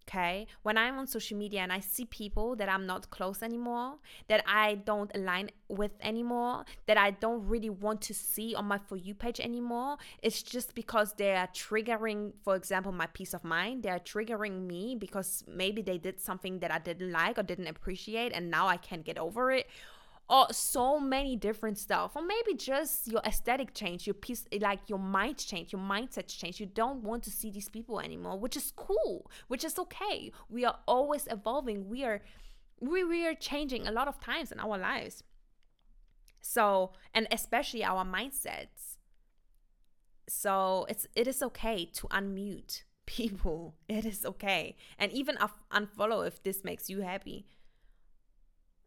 okay, 0.08 0.46
when 0.62 0.78
I'm 0.78 1.00
on 1.00 1.08
social 1.08 1.36
media 1.36 1.62
and 1.62 1.72
I 1.72 1.80
see 1.80 2.04
people 2.04 2.54
that 2.54 2.68
I'm 2.68 2.86
not 2.86 3.10
close 3.10 3.42
anymore, 3.42 3.96
that 4.28 4.44
I 4.46 4.76
don't 4.76 5.10
align 5.16 5.50
with 5.68 5.90
anymore, 6.00 6.64
that 6.86 6.96
I 6.96 7.10
don't 7.10 7.44
really 7.48 7.70
want 7.70 8.02
to 8.02 8.14
see 8.14 8.54
on 8.54 8.66
my 8.66 8.78
For 8.78 8.94
You 8.94 9.16
page 9.16 9.40
anymore, 9.40 9.96
it's 10.22 10.44
just 10.44 10.76
because 10.76 11.14
they 11.14 11.34
are 11.34 11.48
triggering, 11.48 12.34
for 12.44 12.54
example, 12.54 12.92
my 12.92 13.06
peace 13.06 13.34
of 13.34 13.42
mind. 13.42 13.82
They 13.82 13.90
are 13.90 13.98
triggering 13.98 14.64
me 14.64 14.94
because 14.96 15.42
maybe 15.48 15.82
they 15.82 15.98
did 15.98 16.20
something 16.20 16.60
that 16.60 16.70
I 16.70 16.78
didn't 16.78 17.10
like 17.10 17.36
or 17.36 17.42
didn't 17.42 17.66
appreciate, 17.66 18.32
and 18.32 18.48
now 18.48 18.68
I 18.68 18.76
can't 18.76 19.04
get 19.04 19.18
over 19.18 19.50
it 19.50 19.66
or 20.28 20.46
so 20.52 20.98
many 20.98 21.36
different 21.36 21.78
stuff. 21.78 22.16
Or 22.16 22.22
maybe 22.22 22.54
just 22.54 23.06
your 23.06 23.20
aesthetic 23.24 23.74
change 23.74 24.06
your 24.06 24.14
piece 24.14 24.44
like 24.60 24.80
your 24.88 24.98
mind 24.98 25.38
change 25.38 25.72
your 25.72 25.80
mindset 25.80 26.26
change. 26.26 26.60
You 26.60 26.66
don't 26.66 27.02
want 27.02 27.22
to 27.24 27.30
see 27.30 27.50
these 27.50 27.68
people 27.68 28.00
anymore 28.00 28.38
which 28.38 28.56
is 28.56 28.72
cool 28.74 29.30
which 29.48 29.64
is 29.64 29.78
okay. 29.78 30.32
We 30.48 30.64
are 30.64 30.78
always 30.86 31.28
evolving. 31.30 31.88
We 31.88 32.04
are 32.04 32.22
we, 32.80 33.04
we 33.04 33.26
are 33.26 33.34
changing 33.34 33.86
a 33.86 33.92
lot 33.92 34.08
of 34.08 34.20
times 34.20 34.52
in 34.52 34.60
our 34.60 34.76
lives. 34.76 35.22
So 36.40 36.92
and 37.14 37.28
especially 37.30 37.84
our 37.84 38.04
mindsets. 38.04 38.96
So 40.28 40.86
it's 40.88 41.06
it 41.14 41.28
is 41.28 41.40
okay 41.42 41.84
to 41.94 42.08
unmute 42.08 42.82
people. 43.06 43.76
It 43.88 44.04
is 44.04 44.26
okay. 44.26 44.74
And 44.98 45.12
even 45.12 45.38
unfollow 45.72 46.26
if 46.26 46.42
this 46.42 46.64
makes 46.64 46.90
you 46.90 47.02
happy. 47.02 47.46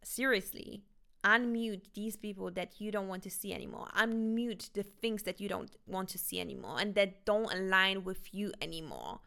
Seriously 0.04 0.84
unmute 1.24 1.82
these 1.94 2.16
people 2.16 2.52
that 2.52 2.80
you 2.80 2.92
don't 2.92 3.08
want 3.08 3.24
to 3.24 3.30
see 3.30 3.54
anymore. 3.54 3.88
Unmute 3.98 4.72
the 4.74 4.84
things 4.84 5.24
that 5.24 5.40
you 5.42 5.50
don't 5.50 5.76
want 5.86 6.10
to 6.10 6.18
see 6.18 6.40
anymore 6.40 6.78
and 6.80 6.96
that 6.96 7.26
don't 7.26 7.52
align 7.54 8.04
with 8.04 8.34
you 8.34 8.52
anymore. 8.62 9.20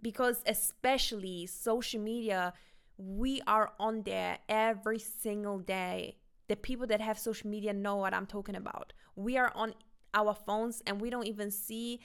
Because 0.00 0.42
especially 0.46 1.46
social 1.46 2.00
media 2.00 2.52
we 2.96 3.40
are 3.46 3.72
on 3.80 4.02
there 4.02 4.38
every 4.48 4.98
single 4.98 5.58
day. 5.58 6.16
The 6.48 6.56
people 6.56 6.86
that 6.88 7.00
have 7.00 7.18
social 7.18 7.50
media 7.50 7.72
know 7.72 7.96
what 7.96 8.14
i'm 8.14 8.26
talking 8.26 8.54
about. 8.54 8.92
We 9.16 9.36
are 9.38 9.50
on 9.54 9.74
our 10.12 10.34
phones 10.34 10.82
and 10.86 11.00
we 11.00 11.10
don't 11.10 11.26
even 11.26 11.50
see 11.50 12.00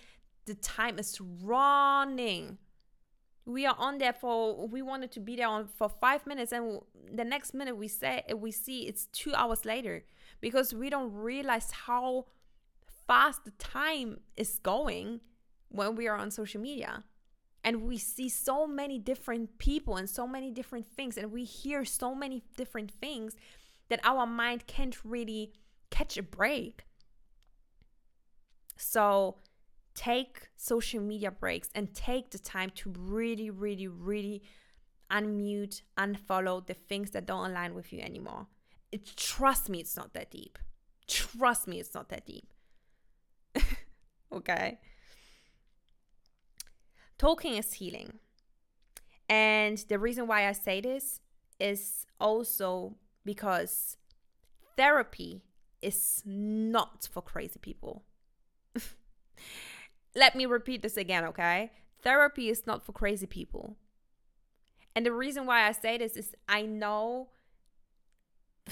the 0.45 0.55
time 0.55 0.97
is 0.97 1.19
running 1.43 2.57
we 3.49 3.65
are 3.65 3.75
on 3.77 3.97
there 3.97 4.13
for 4.13 4.67
we 4.67 4.81
wanted 4.81 5.11
to 5.11 5.19
be 5.19 5.35
there 5.35 5.47
on 5.47 5.67
for 5.67 5.89
five 5.89 6.25
minutes 6.27 6.51
and 6.51 6.79
the 7.13 7.23
next 7.23 7.53
minute 7.53 7.75
we 7.75 7.87
say 7.87 8.23
we 8.35 8.51
see 8.51 8.81
it's 8.81 9.07
two 9.07 9.33
hours 9.33 9.65
later 9.65 10.03
because 10.41 10.73
we 10.73 10.89
don't 10.89 11.13
realize 11.13 11.71
how 11.71 12.25
fast 13.07 13.43
the 13.43 13.51
time 13.51 14.19
is 14.37 14.59
going 14.59 15.19
when 15.69 15.95
we 15.95 16.07
are 16.07 16.15
on 16.15 16.31
social 16.31 16.61
media. 16.61 17.03
And 17.63 17.81
we 17.81 17.97
see 17.97 18.29
so 18.29 18.67
many 18.67 18.97
different 18.99 19.57
people 19.57 19.97
and 19.97 20.09
so 20.09 20.25
many 20.25 20.51
different 20.51 20.85
things 20.95 21.17
and 21.17 21.31
we 21.31 21.43
hear 21.43 21.83
so 21.83 22.15
many 22.15 22.43
different 22.55 22.91
things 23.01 23.35
that 23.89 23.99
our 24.03 24.25
mind 24.25 24.67
can't 24.67 24.95
really 25.03 25.53
catch 25.89 26.17
a 26.17 26.23
break. 26.23 26.85
So 28.77 29.37
take 29.95 30.49
social 30.55 31.01
media 31.01 31.31
breaks 31.31 31.69
and 31.75 31.93
take 31.93 32.31
the 32.31 32.39
time 32.39 32.71
to 32.75 32.93
really, 32.97 33.49
really, 33.49 33.87
really 33.87 34.43
unmute, 35.11 35.81
unfollow 35.97 36.65
the 36.65 36.73
things 36.73 37.11
that 37.11 37.25
don't 37.25 37.51
align 37.51 37.73
with 37.73 37.91
you 37.91 37.99
anymore. 37.99 38.47
It, 38.91 39.15
trust 39.15 39.69
me, 39.69 39.79
it's 39.79 39.97
not 39.97 40.13
that 40.13 40.31
deep. 40.31 40.57
Trust 41.07 41.67
me, 41.67 41.79
it's 41.79 41.93
not 41.93 42.09
that 42.09 42.25
deep. 42.25 42.53
okay? 44.33 44.79
Talking 47.17 47.55
is 47.55 47.73
healing. 47.73 48.13
And 49.27 49.77
the 49.89 49.99
reason 49.99 50.25
why 50.27 50.47
I 50.47 50.53
say 50.53 50.81
this 50.81 51.19
is 51.59 52.05
also 52.19 52.95
because 53.25 53.97
therapy 54.77 55.43
is 55.81 56.23
not 56.25 57.07
for 57.11 57.21
crazy 57.21 57.59
people. 57.59 58.03
Let 60.15 60.35
me 60.35 60.45
repeat 60.45 60.81
this 60.81 60.97
again, 60.97 61.25
okay? 61.25 61.71
Therapy 62.01 62.49
is 62.49 62.65
not 62.65 62.85
for 62.85 62.91
crazy 62.91 63.27
people. 63.27 63.75
And 64.95 65.05
the 65.05 65.11
reason 65.11 65.45
why 65.45 65.67
I 65.67 65.71
say 65.71 65.97
this 65.97 66.15
is 66.15 66.35
I 66.47 66.63
know 66.63 67.29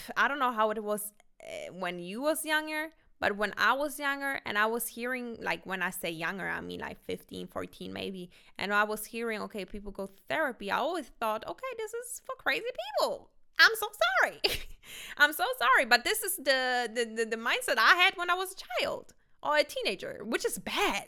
I 0.18 0.28
don't 0.28 0.40
know 0.40 0.52
how 0.52 0.72
it 0.72 0.84
was 0.84 1.12
eh, 1.42 1.70
when 1.72 2.00
you 2.00 2.22
was 2.22 2.46
younger, 2.46 2.88
but 3.20 3.36
when 3.36 3.54
I 3.58 3.74
was 3.74 4.00
younger 4.00 4.40
and 4.46 4.58
I 4.58 4.68
was 4.68 4.88
hearing, 4.88 5.38
like 5.42 5.66
when 5.66 5.82
I 5.82 5.90
say 5.90 6.12
younger, 6.12 6.48
I 6.48 6.62
mean 6.62 6.80
like 6.80 7.04
15, 7.06 7.48
14 7.48 7.92
maybe, 7.92 8.30
and 8.58 8.74
I 8.74 8.84
was 8.84 9.06
hearing, 9.06 9.42
okay, 9.44 9.66
people 9.66 9.92
go 9.92 10.10
therapy, 10.30 10.72
I 10.72 10.78
always 10.78 11.12
thought, 11.20 11.48
okay, 11.48 11.68
this 11.78 11.94
is 11.94 12.22
for 12.26 12.36
crazy 12.36 12.66
people. 13.00 13.30
I'm 13.60 13.72
so 13.76 13.88
sorry. 14.22 14.40
I'm 15.18 15.34
so 15.34 15.46
sorry, 15.58 15.86
but 15.86 16.04
this 16.04 16.22
is 16.24 16.38
the, 16.38 16.90
the, 16.94 17.06
the 17.06 17.26
the 17.26 17.38
mindset 17.38 17.78
I 17.78 17.96
had 17.96 18.16
when 18.16 18.30
I 18.30 18.36
was 18.36 18.54
a 18.54 18.84
child 18.84 19.14
or 19.42 19.58
a 19.58 19.64
teenager, 19.64 20.22
which 20.24 20.46
is 20.46 20.60
bad. 20.60 21.08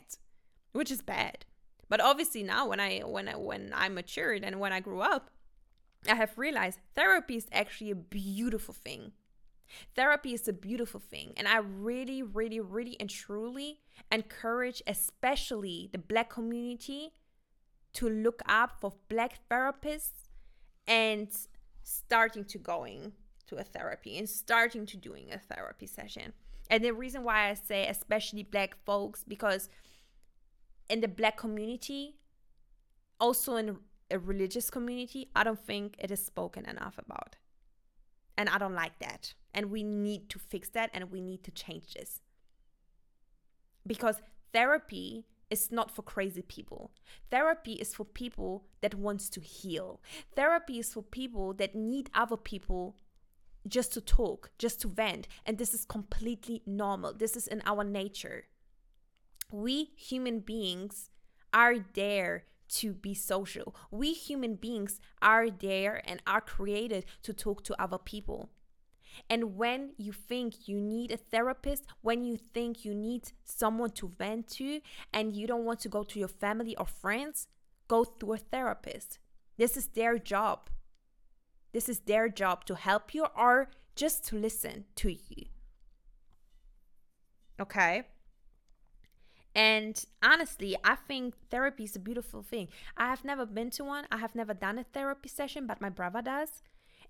Which 0.72 0.90
is 0.90 1.02
bad. 1.02 1.44
But 1.88 2.00
obviously 2.00 2.42
now 2.42 2.68
when 2.68 2.80
I 2.80 3.00
when 3.00 3.28
I 3.28 3.36
when 3.36 3.72
I 3.74 3.88
matured 3.88 4.44
and 4.44 4.60
when 4.60 4.72
I 4.72 4.80
grew 4.80 5.00
up, 5.00 5.30
I 6.08 6.14
have 6.14 6.38
realized 6.38 6.78
therapy 6.94 7.36
is 7.36 7.48
actually 7.52 7.90
a 7.90 7.96
beautiful 7.96 8.74
thing. 8.74 9.12
Therapy 9.94 10.34
is 10.34 10.48
a 10.48 10.52
beautiful 10.52 11.00
thing. 11.00 11.32
And 11.36 11.46
I 11.46 11.58
really, 11.58 12.22
really, 12.22 12.60
really, 12.60 12.96
and 12.98 13.08
truly 13.08 13.80
encourage, 14.10 14.82
especially 14.86 15.88
the 15.92 15.98
Black 15.98 16.30
community, 16.30 17.12
to 17.94 18.08
look 18.08 18.42
up 18.48 18.80
for 18.80 18.94
Black 19.08 19.38
therapists 19.50 20.28
and 20.86 21.28
starting 21.82 22.44
to 22.46 22.58
going 22.58 23.12
to 23.46 23.56
a 23.56 23.64
therapy 23.64 24.18
and 24.18 24.28
starting 24.28 24.86
to 24.86 24.96
doing 24.96 25.32
a 25.32 25.38
therapy 25.38 25.86
session. 25.86 26.32
And 26.68 26.84
the 26.84 26.92
reason 26.92 27.24
why 27.24 27.50
I 27.50 27.54
say 27.54 27.86
especially 27.88 28.44
Black 28.44 28.76
folks, 28.84 29.24
because 29.26 29.68
in 30.90 31.00
the 31.00 31.08
Black 31.08 31.36
community, 31.36 32.16
also 33.20 33.56
in 33.56 33.78
a 34.10 34.18
religious 34.18 34.68
community, 34.70 35.30
I 35.34 35.44
don't 35.44 35.64
think 35.64 35.94
it 35.98 36.10
is 36.10 36.24
spoken 36.24 36.66
enough 36.66 36.98
about. 36.98 37.36
And 38.36 38.48
I 38.48 38.58
don't 38.58 38.74
like 38.74 38.98
that. 38.98 39.34
And 39.54 39.70
we 39.70 39.84
need 39.84 40.28
to 40.30 40.38
fix 40.38 40.68
that 40.70 40.90
and 40.92 41.10
we 41.10 41.20
need 41.20 41.44
to 41.44 41.50
change 41.50 41.94
this. 41.94 42.20
Because 43.86 44.16
therapy 44.52 45.26
is 45.48 45.70
not 45.70 45.94
for 45.94 46.02
crazy 46.02 46.42
people. 46.42 46.90
Therapy 47.30 47.74
is 47.74 47.94
for 47.94 48.04
people 48.04 48.64
that 48.80 48.94
wants 48.94 49.28
to 49.30 49.40
heal. 49.40 50.00
Therapy 50.34 50.78
is 50.78 50.92
for 50.92 51.02
people 51.02 51.52
that 51.54 51.74
need 51.74 52.10
other 52.14 52.36
people 52.36 52.96
just 53.66 53.92
to 53.92 54.00
talk, 54.00 54.50
just 54.58 54.80
to 54.80 54.88
vent, 54.88 55.28
and 55.44 55.58
this 55.58 55.74
is 55.74 55.84
completely 55.84 56.62
normal. 56.66 57.12
This 57.12 57.36
is 57.36 57.46
in 57.46 57.62
our 57.66 57.84
nature. 57.84 58.46
We 59.50 59.90
human 59.96 60.40
beings 60.40 61.10
are 61.52 61.76
there 61.94 62.44
to 62.70 62.92
be 62.92 63.14
social. 63.14 63.74
We 63.90 64.12
human 64.12 64.54
beings 64.54 65.00
are 65.20 65.50
there 65.50 66.02
and 66.04 66.22
are 66.26 66.40
created 66.40 67.04
to 67.22 67.32
talk 67.32 67.64
to 67.64 67.82
other 67.82 67.98
people. 67.98 68.50
And 69.28 69.56
when 69.56 69.90
you 69.96 70.12
think 70.12 70.68
you 70.68 70.80
need 70.80 71.10
a 71.10 71.16
therapist, 71.16 71.84
when 72.00 72.24
you 72.24 72.36
think 72.36 72.84
you 72.84 72.94
need 72.94 73.32
someone 73.44 73.90
to 73.90 74.08
vent 74.08 74.48
to, 74.52 74.80
and 75.12 75.34
you 75.34 75.46
don't 75.46 75.64
want 75.64 75.80
to 75.80 75.88
go 75.88 76.04
to 76.04 76.18
your 76.18 76.28
family 76.28 76.76
or 76.76 76.86
friends, 76.86 77.48
go 77.88 78.04
to 78.04 78.32
a 78.32 78.38
therapist. 78.38 79.18
This 79.56 79.76
is 79.76 79.88
their 79.88 80.18
job. 80.18 80.70
This 81.72 81.88
is 81.88 82.00
their 82.00 82.28
job 82.28 82.64
to 82.66 82.76
help 82.76 83.14
you 83.14 83.26
or 83.36 83.70
just 83.96 84.24
to 84.28 84.36
listen 84.36 84.84
to 84.96 85.10
you. 85.12 85.46
Okay? 87.60 88.06
And 89.54 90.02
honestly, 90.22 90.76
I 90.84 90.94
think 90.94 91.34
therapy 91.50 91.84
is 91.84 91.96
a 91.96 92.00
beautiful 92.00 92.42
thing. 92.42 92.68
I 92.96 93.08
have 93.08 93.24
never 93.24 93.44
been 93.44 93.70
to 93.70 93.84
one, 93.84 94.06
I 94.10 94.18
have 94.18 94.34
never 94.34 94.54
done 94.54 94.78
a 94.78 94.84
therapy 94.84 95.28
session, 95.28 95.66
but 95.66 95.80
my 95.80 95.88
brother 95.88 96.22
does. 96.22 96.62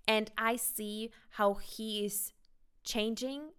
And 0.07 0.31
I 0.37 0.55
see 0.55 1.11
how 1.31 1.55
he 1.55 2.05
is 2.05 2.33
changing 2.83 3.51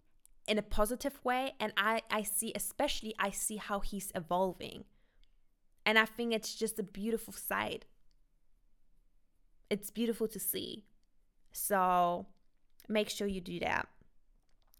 in 0.48 0.58
a 0.58 0.62
positive 0.62 1.20
way. 1.24 1.54
And 1.60 1.72
I, 1.76 2.02
I 2.10 2.22
see, 2.22 2.52
especially, 2.54 3.14
I 3.18 3.30
see 3.30 3.56
how 3.56 3.80
he's 3.80 4.10
evolving. 4.14 4.84
And 5.86 5.98
I 5.98 6.04
think 6.04 6.32
it's 6.32 6.54
just 6.54 6.78
a 6.78 6.84
beautiful 6.84 7.32
sight. 7.32 7.84
It's 9.70 9.90
beautiful 9.90 10.28
to 10.28 10.40
see. 10.40 10.84
So 11.52 12.26
make 12.88 13.08
sure 13.08 13.26
you 13.26 13.40
do 13.40 13.60
that 13.60 13.88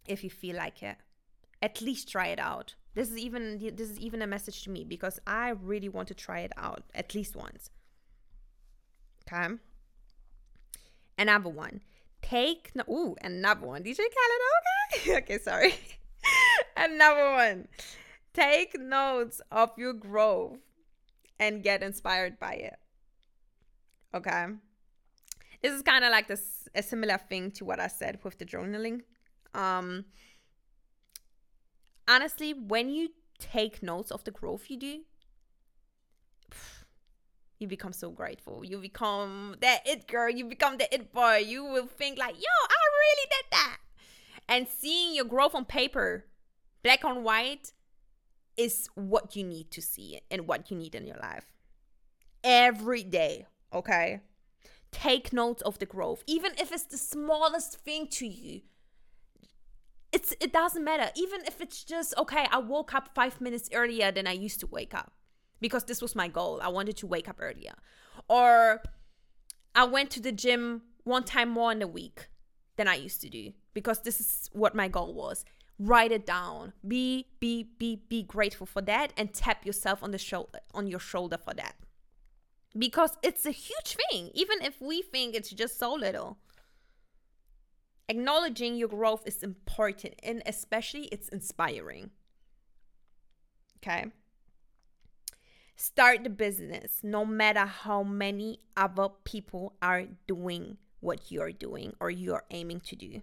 if 0.07 0.25
you 0.25 0.31
feel 0.31 0.57
like 0.57 0.83
it. 0.83 0.97
At 1.61 1.81
least 1.81 2.09
try 2.09 2.29
it 2.29 2.41
out. 2.41 2.75
This 2.95 3.11
is 3.11 3.19
even 3.19 3.59
this 3.59 3.89
is 3.89 3.99
even 3.99 4.21
a 4.21 4.27
message 4.27 4.65
to 4.65 4.71
me 4.71 4.85
because 4.85 5.19
I 5.27 5.51
really 5.51 5.89
want 5.89 6.09
to 6.09 6.15
try 6.15 6.41
it 6.41 6.53
out 6.57 6.83
at 6.95 7.15
least 7.15 7.35
once. 7.35 7.71
Okay. 9.27 9.55
Another 11.19 11.49
one. 11.49 11.81
Take 12.21 12.73
no 12.75 12.85
ooh, 12.89 13.17
another 13.23 13.67
one. 13.67 13.83
DJ 13.83 13.97
Khaled, 13.97 14.43
okay? 14.95 15.17
okay, 15.19 15.39
sorry. 15.39 15.75
another 16.77 17.33
one. 17.33 17.69
Take 18.35 18.79
notes 18.79 19.41
of 19.51 19.71
your 19.77 19.93
growth 19.93 20.59
and 21.39 21.63
get 21.63 21.83
inspired 21.83 22.39
by 22.39 22.55
it. 22.55 22.77
Okay. 24.15 24.47
This 25.63 25.73
is 25.73 25.83
kind 25.83 26.05
of 26.05 26.11
like 26.11 26.29
this 26.29 26.69
a 26.75 26.83
similar 26.83 27.19
thing 27.19 27.51
to 27.53 27.65
what 27.65 27.81
I 27.81 27.87
said 27.87 28.19
with 28.23 28.39
the 28.39 28.45
journaling. 28.45 29.03
Um 29.55 30.05
honestly, 32.09 32.53
when 32.53 32.91
you 32.91 33.11
take 33.39 33.83
notes 33.83 34.11
of 34.11 34.25
the 34.25 34.31
growth 34.31 34.67
you 34.69 34.79
do, 34.79 35.01
you 37.59 37.69
become 37.69 37.93
so 37.93 38.11
grateful. 38.11 38.65
You 38.65 38.79
become 38.79 39.57
that 39.61 39.87
it 39.87 40.09
girl, 40.09 40.29
you 40.29 40.45
become 40.45 40.79
the 40.79 40.93
it 40.93 41.13
boy. 41.13 41.37
You 41.39 41.65
will 41.65 41.87
think 41.87 42.19
like, 42.19 42.35
yo, 42.35 42.43
I 42.69 42.83
really 43.01 43.29
did 43.31 43.45
that. 43.53 43.79
And 44.49 44.69
seeing 44.69 45.15
your 45.15 45.25
growth 45.25 45.55
on 45.55 45.65
paper, 45.65 46.27
black 46.83 47.05
on 47.05 47.23
white, 47.23 47.73
is 48.57 48.89
what 48.95 49.35
you 49.37 49.45
need 49.45 49.71
to 49.71 49.81
see 49.81 50.21
and 50.31 50.47
what 50.47 50.71
you 50.71 50.77
need 50.77 50.95
in 50.95 51.07
your 51.07 51.17
life. 51.17 51.47
Every 52.45 53.03
day, 53.03 53.47
okay? 53.73 54.21
Take 54.91 55.33
notes 55.33 55.63
of 55.63 55.79
the 55.79 55.87
growth, 55.87 56.23
even 56.27 56.53
if 56.59 56.73
it's 56.73 56.83
the 56.83 56.99
smallest 56.99 57.79
thing 57.79 58.09
to 58.09 58.27
you 58.27 58.63
it's 60.13 60.35
it 60.41 60.53
doesn't 60.53 60.85
matter. 60.85 61.11
Even 61.17 61.41
if 61.47 61.61
it's 61.61 61.83
just 61.85 62.15
okay 62.19 62.47
i 62.51 62.59
woke 62.59 62.95
up 62.95 63.11
five 63.15 63.41
minutes 63.41 63.69
earlier 63.73 64.13
than 64.13 64.27
i 64.27 64.33
used 64.33 64.61
to 64.61 64.67
wake 64.67 64.95
up 64.95 65.13
because 65.61 65.85
this 65.85 66.03
was 66.03 66.15
my 66.15 66.29
goal. 66.29 66.61
I 66.63 66.69
wanted 66.69 66.97
to 66.99 67.07
wake 67.07 67.29
up 67.29 67.37
earlier. 67.41 67.73
Or 68.29 68.83
i 69.75 69.85
went 69.85 70.11
to 70.11 70.21
the 70.21 70.33
gym 70.33 70.83
one 71.05 71.25
time 71.25 71.49
more 71.49 71.73
in 71.73 71.83
a 71.83 71.87
week 71.87 72.29
than 72.77 72.87
i 72.89 72.95
used 72.95 73.21
to 73.23 73.29
do 73.29 73.53
because 73.75 74.01
this 74.01 74.21
is 74.21 74.51
what 74.53 74.75
my 74.75 74.89
goal 74.89 75.15
was. 75.15 75.45
Write 75.79 76.13
it 76.13 76.27
down. 76.27 76.75
Be 76.87 77.27
be 77.41 77.65
be 77.79 78.03
be 78.09 78.23
grateful 78.23 78.67
for 78.67 78.83
that 78.83 79.13
and 79.17 79.33
tap 79.33 79.65
yourself 79.67 80.03
on 80.03 80.11
the 80.11 80.19
shoulder 80.19 80.61
on 80.75 80.87
your 80.87 81.01
shoulder 81.01 81.39
for 81.39 81.55
that. 81.55 81.75
Because 82.79 83.17
it's 83.23 83.45
a 83.45 83.51
huge 83.51 83.97
thing. 84.11 84.31
Even 84.35 84.63
if 84.63 84.81
we 84.81 85.03
think 85.03 85.35
it's 85.35 85.51
just 85.51 85.79
so 85.79 85.93
little 85.93 86.39
acknowledging 88.09 88.77
your 88.77 88.89
growth 88.89 89.27
is 89.27 89.43
important 89.43 90.15
and 90.23 90.43
especially 90.47 91.05
it's 91.07 91.29
inspiring. 91.29 92.11
Okay. 93.79 94.07
Start 95.77 96.23
the 96.23 96.31
business 96.31 97.01
no 97.03 97.25
matter 97.25 97.67
how 97.67 98.03
many 98.03 98.61
other 98.77 99.09
people 99.25 99.75
are 99.83 100.05
doing 100.29 100.77
what 101.01 101.33
you 101.33 101.41
are 101.43 101.51
doing 101.51 101.95
or 101.99 102.11
you 102.11 102.35
are 102.35 102.45
aiming 102.51 102.81
to 102.81 102.95
do. 102.95 103.23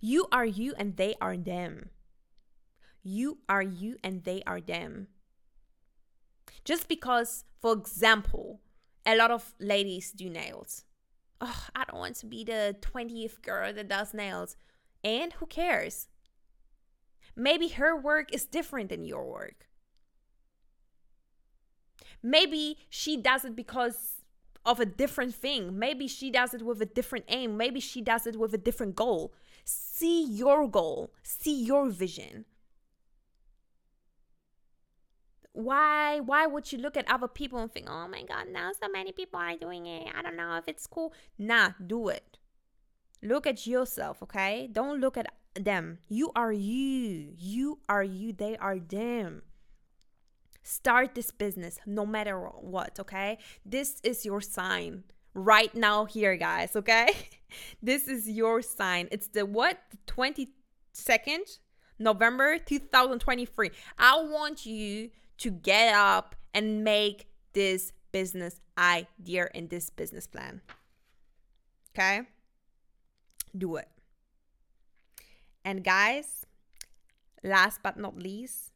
You 0.00 0.26
are 0.32 0.46
you 0.46 0.74
and 0.78 0.96
they 0.96 1.14
are 1.20 1.36
them. 1.36 1.90
You 3.02 3.38
are 3.48 3.62
you 3.62 3.96
and 4.02 4.24
they 4.24 4.42
are 4.46 4.60
them. 4.60 5.08
Just 6.64 6.88
because, 6.88 7.44
for 7.60 7.72
example, 7.72 8.60
a 9.04 9.16
lot 9.16 9.30
of 9.30 9.54
ladies 9.58 10.12
do 10.12 10.30
nails 10.30 10.84
oh, 11.40 11.66
I 11.74 11.84
don't 11.84 12.00
want 12.00 12.16
to 12.16 12.26
be 12.26 12.44
the 12.44 12.76
20th 12.80 13.42
girl 13.42 13.72
that 13.72 13.88
does 13.88 14.14
nails. 14.14 14.56
And 15.04 15.32
who 15.34 15.46
cares? 15.46 16.08
Maybe 17.36 17.68
her 17.68 17.96
work 17.96 18.34
is 18.34 18.44
different 18.44 18.88
than 18.88 19.04
your 19.04 19.30
work. 19.30 19.68
Maybe 22.22 22.78
she 22.88 23.16
does 23.16 23.44
it 23.44 23.54
because 23.54 24.16
of 24.66 24.80
a 24.80 24.86
different 24.86 25.34
thing. 25.34 25.78
Maybe 25.78 26.08
she 26.08 26.30
does 26.30 26.52
it 26.52 26.62
with 26.62 26.82
a 26.82 26.86
different 26.86 27.26
aim. 27.28 27.56
Maybe 27.56 27.80
she 27.80 28.02
does 28.02 28.26
it 28.26 28.36
with 28.36 28.52
a 28.54 28.58
different 28.58 28.96
goal. 28.96 29.32
See 29.64 30.24
your 30.24 30.68
goal, 30.68 31.12
see 31.22 31.62
your 31.62 31.88
vision. 31.88 32.44
Why 35.58 36.20
why 36.20 36.46
would 36.46 36.70
you 36.70 36.78
look 36.78 36.96
at 36.96 37.10
other 37.10 37.26
people 37.26 37.58
and 37.58 37.72
think, 37.72 37.90
"Oh 37.90 38.06
my 38.06 38.22
god, 38.22 38.46
now 38.48 38.70
so 38.70 38.86
many 38.88 39.10
people 39.10 39.40
are 39.40 39.56
doing 39.56 39.86
it. 39.86 40.06
I 40.16 40.22
don't 40.22 40.36
know 40.36 40.54
if 40.54 40.68
it's 40.68 40.86
cool." 40.86 41.12
Nah, 41.36 41.72
do 41.84 42.06
it. 42.10 42.38
Look 43.24 43.44
at 43.44 43.66
yourself, 43.66 44.22
okay? 44.22 44.68
Don't 44.70 45.00
look 45.00 45.16
at 45.16 45.26
them. 45.54 45.98
You 46.08 46.30
are 46.36 46.52
you. 46.52 47.34
You 47.36 47.80
are 47.88 48.04
you. 48.04 48.32
They 48.32 48.56
are 48.58 48.78
them. 48.78 49.42
Start 50.62 51.16
this 51.16 51.32
business 51.32 51.80
no 51.84 52.06
matter 52.06 52.38
what, 52.38 53.00
okay? 53.00 53.38
This 53.66 54.00
is 54.04 54.24
your 54.24 54.40
sign 54.40 55.02
right 55.34 55.74
now 55.74 56.04
here, 56.04 56.36
guys, 56.36 56.76
okay? 56.76 57.08
this 57.82 58.06
is 58.06 58.28
your 58.28 58.62
sign. 58.62 59.08
It's 59.10 59.26
the 59.26 59.44
what? 59.44 59.80
The 59.90 59.98
22nd 60.06 61.58
November 61.98 62.58
2023. 62.58 63.72
I 63.98 64.22
want 64.22 64.64
you 64.64 65.10
to 65.38 65.50
get 65.50 65.94
up 65.94 66.36
and 66.54 66.84
make 66.84 67.28
this 67.52 67.92
business 68.12 68.60
idea 68.76 69.48
and 69.54 69.70
this 69.70 69.90
business 69.90 70.26
plan. 70.26 70.60
Okay? 71.94 72.22
Do 73.56 73.76
it. 73.76 73.88
And 75.64 75.84
guys, 75.84 76.46
last 77.42 77.80
but 77.82 77.96
not 77.96 78.18
least, 78.18 78.72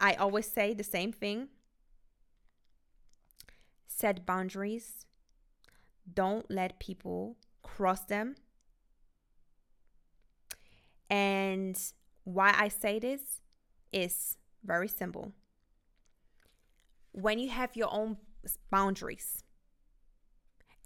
I 0.00 0.14
always 0.14 0.46
say 0.46 0.74
the 0.74 0.84
same 0.84 1.12
thing 1.12 1.48
set 3.86 4.26
boundaries, 4.26 5.06
don't 6.12 6.50
let 6.50 6.78
people 6.78 7.36
cross 7.62 8.00
them. 8.00 8.36
And 11.08 11.80
why 12.24 12.54
I 12.56 12.68
say 12.68 12.98
this 12.98 13.40
is 13.92 14.36
very 14.62 14.88
simple. 14.88 15.32
When 17.16 17.38
you 17.38 17.48
have 17.48 17.74
your 17.74 17.88
own 17.90 18.18
boundaries 18.70 19.42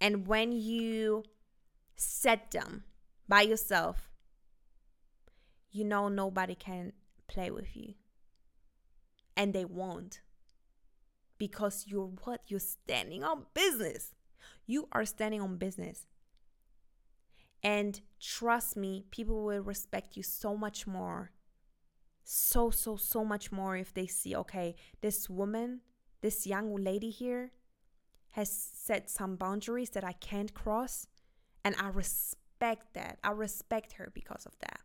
and 0.00 0.28
when 0.28 0.52
you 0.52 1.24
set 1.96 2.52
them 2.52 2.84
by 3.28 3.42
yourself, 3.42 4.12
you 5.72 5.84
know 5.84 6.08
nobody 6.08 6.54
can 6.54 6.92
play 7.26 7.50
with 7.50 7.76
you. 7.76 7.94
And 9.36 9.52
they 9.52 9.64
won't 9.64 10.20
because 11.36 11.86
you're 11.88 12.12
what? 12.22 12.42
You're 12.46 12.60
standing 12.60 13.24
on 13.24 13.46
business. 13.52 14.14
You 14.66 14.86
are 14.92 15.04
standing 15.04 15.40
on 15.40 15.56
business. 15.56 16.06
And 17.60 18.00
trust 18.20 18.76
me 18.76 19.04
people 19.10 19.42
will 19.44 19.62
respect 19.62 20.16
you 20.16 20.22
so 20.22 20.56
much 20.56 20.86
more 20.86 21.32
so 22.22 22.70
so 22.70 22.94
so 22.96 23.24
much 23.24 23.50
more 23.50 23.76
if 23.76 23.92
they 23.92 24.06
see 24.06 24.36
okay 24.36 24.76
this 25.00 25.28
woman 25.28 25.80
this 26.20 26.46
young 26.46 26.76
lady 26.76 27.10
here 27.10 27.52
has 28.32 28.50
set 28.50 29.10
some 29.10 29.36
boundaries 29.36 29.90
that 29.90 30.04
i 30.04 30.12
can't 30.12 30.54
cross 30.54 31.06
and 31.64 31.74
i 31.80 31.88
respect 31.88 32.94
that 32.94 33.18
i 33.24 33.30
respect 33.30 33.94
her 33.94 34.10
because 34.14 34.46
of 34.46 34.52
that 34.60 34.80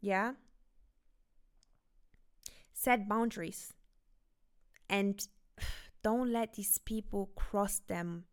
yeah 0.00 0.32
set 2.72 3.08
boundaries 3.08 3.72
and 4.92 5.26
don't 6.02 6.32
let 6.32 6.54
these 6.54 6.78
people 6.78 7.30
cross 7.34 7.80
them. 7.88 8.24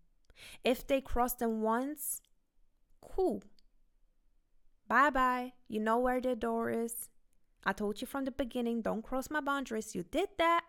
If 0.63 0.87
they 0.87 1.01
cross 1.01 1.33
them 1.33 1.61
once, 1.61 2.21
cool. 3.01 3.43
Bye 4.87 5.09
bye. 5.09 5.53
You 5.67 5.79
know 5.79 5.99
where 5.99 6.21
the 6.21 6.35
door 6.35 6.69
is. 6.69 7.09
I 7.65 7.73
told 7.73 8.01
you 8.01 8.07
from 8.07 8.25
the 8.25 8.31
beginning 8.31 8.81
don't 8.81 9.03
cross 9.03 9.29
my 9.29 9.41
boundaries. 9.41 9.93
You 9.95 10.03
did 10.03 10.29
that. 10.37 10.63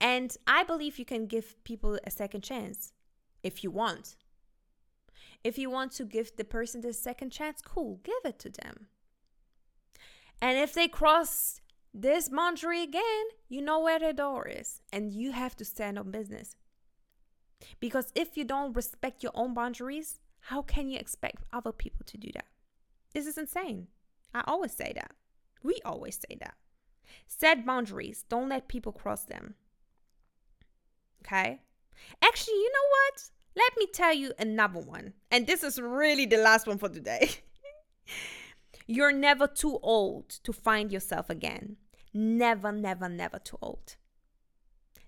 And 0.00 0.34
I 0.46 0.64
believe 0.64 0.98
you 0.98 1.04
can 1.04 1.26
give 1.26 1.62
people 1.64 1.98
a 2.04 2.10
second 2.10 2.42
chance 2.42 2.92
if 3.42 3.62
you 3.62 3.70
want. 3.70 4.16
If 5.44 5.58
you 5.58 5.70
want 5.70 5.92
to 5.92 6.04
give 6.04 6.36
the 6.36 6.44
person 6.44 6.80
the 6.80 6.92
second 6.92 7.30
chance, 7.30 7.60
cool, 7.62 8.00
give 8.02 8.14
it 8.24 8.38
to 8.40 8.50
them. 8.50 8.86
And 10.40 10.58
if 10.58 10.72
they 10.72 10.88
cross 10.88 11.60
this 11.92 12.28
boundary 12.28 12.82
again, 12.82 13.24
you 13.48 13.60
know 13.60 13.80
where 13.80 13.98
the 13.98 14.12
door 14.12 14.46
is, 14.48 14.80
and 14.92 15.12
you 15.12 15.32
have 15.32 15.56
to 15.56 15.64
stand 15.64 15.98
on 15.98 16.10
business. 16.10 16.56
Because 17.78 18.12
if 18.14 18.36
you 18.36 18.44
don't 18.44 18.74
respect 18.74 19.22
your 19.22 19.32
own 19.34 19.52
boundaries, 19.52 20.20
how 20.44 20.62
can 20.62 20.88
you 20.88 20.98
expect 20.98 21.44
other 21.52 21.72
people 21.72 22.04
to 22.06 22.16
do 22.16 22.30
that? 22.34 22.46
This 23.12 23.26
is 23.26 23.36
insane. 23.36 23.88
I 24.32 24.42
always 24.46 24.72
say 24.72 24.92
that. 24.94 25.12
We 25.62 25.80
always 25.84 26.16
say 26.16 26.36
that. 26.40 26.54
Set 27.26 27.66
boundaries, 27.66 28.24
don't 28.28 28.48
let 28.48 28.68
people 28.68 28.92
cross 28.92 29.24
them. 29.24 29.56
Okay? 31.24 31.60
Actually, 32.22 32.54
you 32.54 32.72
know 32.72 32.88
what? 32.90 33.30
Let 33.56 33.72
me 33.78 33.86
tell 33.92 34.14
you 34.14 34.32
another 34.38 34.80
one. 34.80 35.14
And 35.30 35.46
this 35.46 35.62
is 35.62 35.80
really 35.80 36.26
the 36.26 36.38
last 36.38 36.66
one 36.66 36.78
for 36.78 36.88
today. 36.88 37.30
You're 38.86 39.12
never 39.12 39.46
too 39.46 39.78
old 39.82 40.28
to 40.42 40.52
find 40.52 40.90
yourself 40.90 41.30
again. 41.30 41.76
Never, 42.12 42.72
never, 42.72 43.08
never 43.08 43.38
too 43.38 43.58
old. 43.62 43.96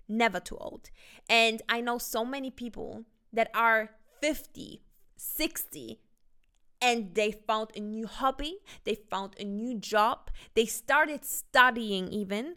Never 0.07 0.39
too 0.39 0.57
old. 0.57 0.89
And 1.29 1.61
I 1.67 1.81
know 1.81 1.97
so 1.97 2.23
many 2.23 2.49
people 2.49 3.03
that 3.31 3.49
are 3.53 3.91
50, 4.21 4.83
60, 5.17 5.99
and 6.81 7.15
they 7.15 7.31
found 7.31 7.71
a 7.75 7.79
new 7.79 8.07
hobby, 8.07 8.57
they 8.83 8.95
found 8.95 9.35
a 9.39 9.43
new 9.45 9.77
job, 9.77 10.29
they 10.53 10.65
started 10.65 11.23
studying 11.23 12.09
even, 12.09 12.55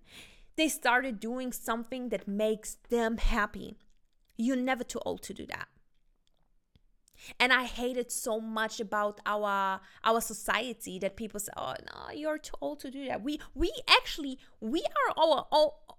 they 0.57 0.69
started 0.69 1.21
doing 1.21 1.53
something 1.53 2.09
that 2.09 2.27
makes 2.27 2.77
them 2.88 3.19
happy. 3.19 3.77
You're 4.37 4.57
never 4.57 4.85
too 4.85 5.01
old 5.05 5.23
to 5.25 5.35
do 5.35 5.47
that. 5.47 5.69
And 7.40 7.51
i 7.51 7.64
hate 7.64 7.97
it 7.97 8.12
so 8.12 8.38
much 8.40 8.79
about 8.79 9.21
our 9.25 9.81
our 10.05 10.21
society 10.21 10.99
that 10.99 11.16
people 11.16 11.40
say 11.40 11.51
oh 11.57 11.75
no 11.88 12.12
you're 12.14 12.37
too 12.38 12.55
old 12.61 12.79
to 12.81 12.90
do 12.90 13.07
that. 13.07 13.23
We 13.23 13.40
we 13.55 13.73
actually 13.88 14.38
we 14.61 14.83
are 14.83 15.11
our 15.16 15.47
all 15.51 15.99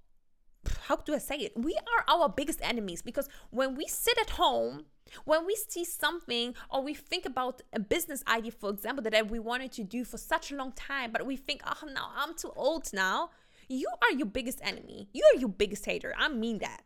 how 0.84 0.98
do 0.98 1.15
i 1.15 1.17
say 1.17 1.38
it? 1.38 1.54
We 1.56 1.74
are 1.76 2.04
our 2.08 2.30
biggest 2.30 2.60
enemies 2.62 3.02
because 3.02 3.28
when 3.50 3.76
we 3.76 3.88
sit 3.88 4.17
at 4.20 4.32
home 4.32 4.86
when 5.26 5.46
we 5.46 5.56
see 5.56 5.86
something 5.86 6.54
or 6.70 6.84
we 6.84 6.93
think 6.93 7.26
about 7.26 7.62
a 7.74 7.80
business 7.80 8.24
idea 8.28 8.52
for 8.52 8.70
example 8.70 9.04
that 9.04 9.30
we 9.30 9.39
wanted 9.39 9.72
to 9.72 9.84
do 9.84 10.04
for 10.04 10.17
such 10.17 10.52
a 10.52 10.56
long 10.56 10.72
time 10.74 11.12
but 11.12 11.26
we 11.26 11.36
think 11.36 11.62
oh 11.65 11.88
no 11.88 12.04
i'm 12.15 12.36
too 12.36 12.52
old 12.56 12.91
now 12.93 13.30
you 13.67 13.88
are 14.01 14.15
your 14.17 14.27
biggest 14.27 14.60
enemy 14.63 15.10
you 15.13 15.23
are 15.34 15.39
your 15.39 15.49
biggest 15.49 15.86
hater 15.86 16.13
i 16.17 16.27
mean 16.27 16.60
that 16.60 16.84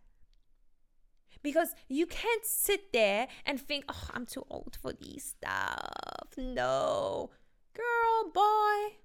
because 1.44 1.76
you 1.88 2.06
can't 2.06 2.46
sit 2.46 2.94
there 2.94 3.28
and 3.46 3.60
think, 3.60 3.86
oh, 3.90 4.08
I'm 4.14 4.26
too 4.26 4.46
old 4.50 4.78
for 4.82 4.94
these 4.94 5.24
stuff. 5.24 6.34
No, 6.38 7.32
girl, 7.74 8.32
boy. 8.34 8.98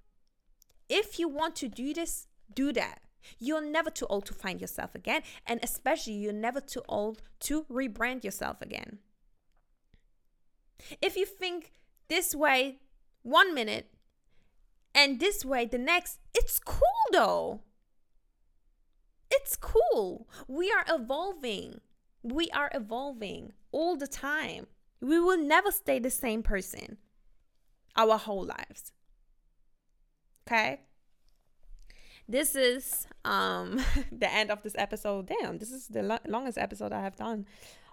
If 0.89 1.19
you 1.19 1.27
want 1.27 1.55
to 1.57 1.67
do 1.67 1.93
this, 1.93 2.27
do 2.53 2.71
that. 2.73 3.01
You're 3.39 3.61
never 3.61 3.89
too 3.89 4.05
old 4.09 4.25
to 4.27 4.33
find 4.33 4.61
yourself 4.61 4.95
again. 4.95 5.21
And 5.45 5.59
especially, 5.61 6.13
you're 6.13 6.33
never 6.33 6.61
too 6.61 6.83
old 6.87 7.21
to 7.41 7.63
rebrand 7.63 8.23
yourself 8.23 8.61
again. 8.61 8.99
If 11.01 11.17
you 11.17 11.25
think 11.25 11.73
this 12.07 12.33
way 12.33 12.77
one 13.23 13.53
minute 13.53 13.89
and 14.95 15.19
this 15.19 15.43
way 15.43 15.65
the 15.65 15.77
next, 15.77 16.19
it's 16.33 16.59
cool 16.59 16.87
though. 17.11 17.61
It's 19.29 19.55
cool. 19.55 20.27
We 20.47 20.71
are 20.71 20.85
evolving. 20.87 21.81
We 22.23 22.49
are 22.51 22.69
evolving 22.73 23.53
all 23.71 23.95
the 23.95 24.07
time. 24.07 24.67
We 25.01 25.19
will 25.19 25.37
never 25.37 25.71
stay 25.71 25.99
the 25.99 26.09
same 26.09 26.43
person 26.43 26.97
our 27.95 28.17
whole 28.17 28.45
lives. 28.45 28.91
Okay? 30.47 30.81
This 32.29 32.55
is 32.55 33.07
um 33.25 33.81
the 34.11 34.31
end 34.31 34.51
of 34.51 34.61
this 34.63 34.75
episode. 34.77 35.27
Damn, 35.27 35.57
this 35.57 35.71
is 35.71 35.87
the 35.87 36.03
lo- 36.03 36.25
longest 36.27 36.57
episode 36.57 36.91
I 36.91 37.01
have 37.01 37.15
done 37.15 37.45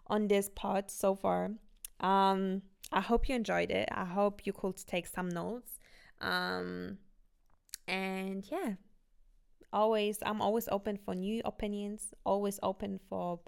on 0.07 0.29
this 0.29 0.51
pod 0.55 0.91
so 0.91 1.15
far. 1.15 1.51
Um 2.01 2.63
I 2.93 3.01
hope 3.01 3.29
you 3.29 3.35
enjoyed 3.35 3.71
it. 3.71 3.89
I 3.93 4.05
hope 4.05 4.47
you 4.47 4.53
could 4.53 4.77
take 4.87 5.07
some 5.07 5.29
notes. 5.29 5.79
Um 6.21 6.99
and 7.87 8.45
yeah, 8.51 8.75
always 9.75 10.19
I'm 10.25 10.41
always 10.41 10.69
open 10.71 10.97
for 10.97 11.15
new 11.15 11.43
opinions, 11.45 12.15
always 12.25 12.59
open 12.63 13.01
for 13.09 13.41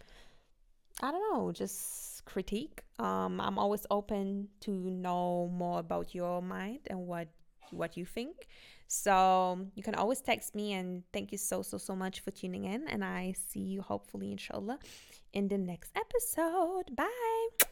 I 1.02 1.10
don't 1.10 1.22
know, 1.32 1.52
just 1.52 2.24
critique. 2.24 2.82
Um, 2.98 3.40
I'm 3.40 3.58
always 3.58 3.86
open 3.90 4.48
to 4.60 4.70
know 4.70 5.50
more 5.52 5.78
about 5.78 6.14
your 6.14 6.42
mind 6.42 6.80
and 6.88 7.06
what 7.06 7.28
what 7.70 7.96
you 7.96 8.04
think. 8.04 8.48
So 8.88 9.66
you 9.74 9.82
can 9.82 9.94
always 9.94 10.20
text 10.20 10.54
me 10.54 10.74
and 10.74 11.02
thank 11.12 11.32
you 11.32 11.38
so, 11.38 11.62
so, 11.62 11.76
so 11.76 11.96
much 11.96 12.20
for 12.20 12.30
tuning 12.30 12.64
in. 12.64 12.86
And 12.88 13.04
I 13.04 13.34
see 13.48 13.60
you 13.60 13.82
hopefully, 13.82 14.30
inshallah, 14.30 14.78
in 15.32 15.48
the 15.48 15.58
next 15.58 15.90
episode. 15.96 16.94
Bye. 16.94 17.66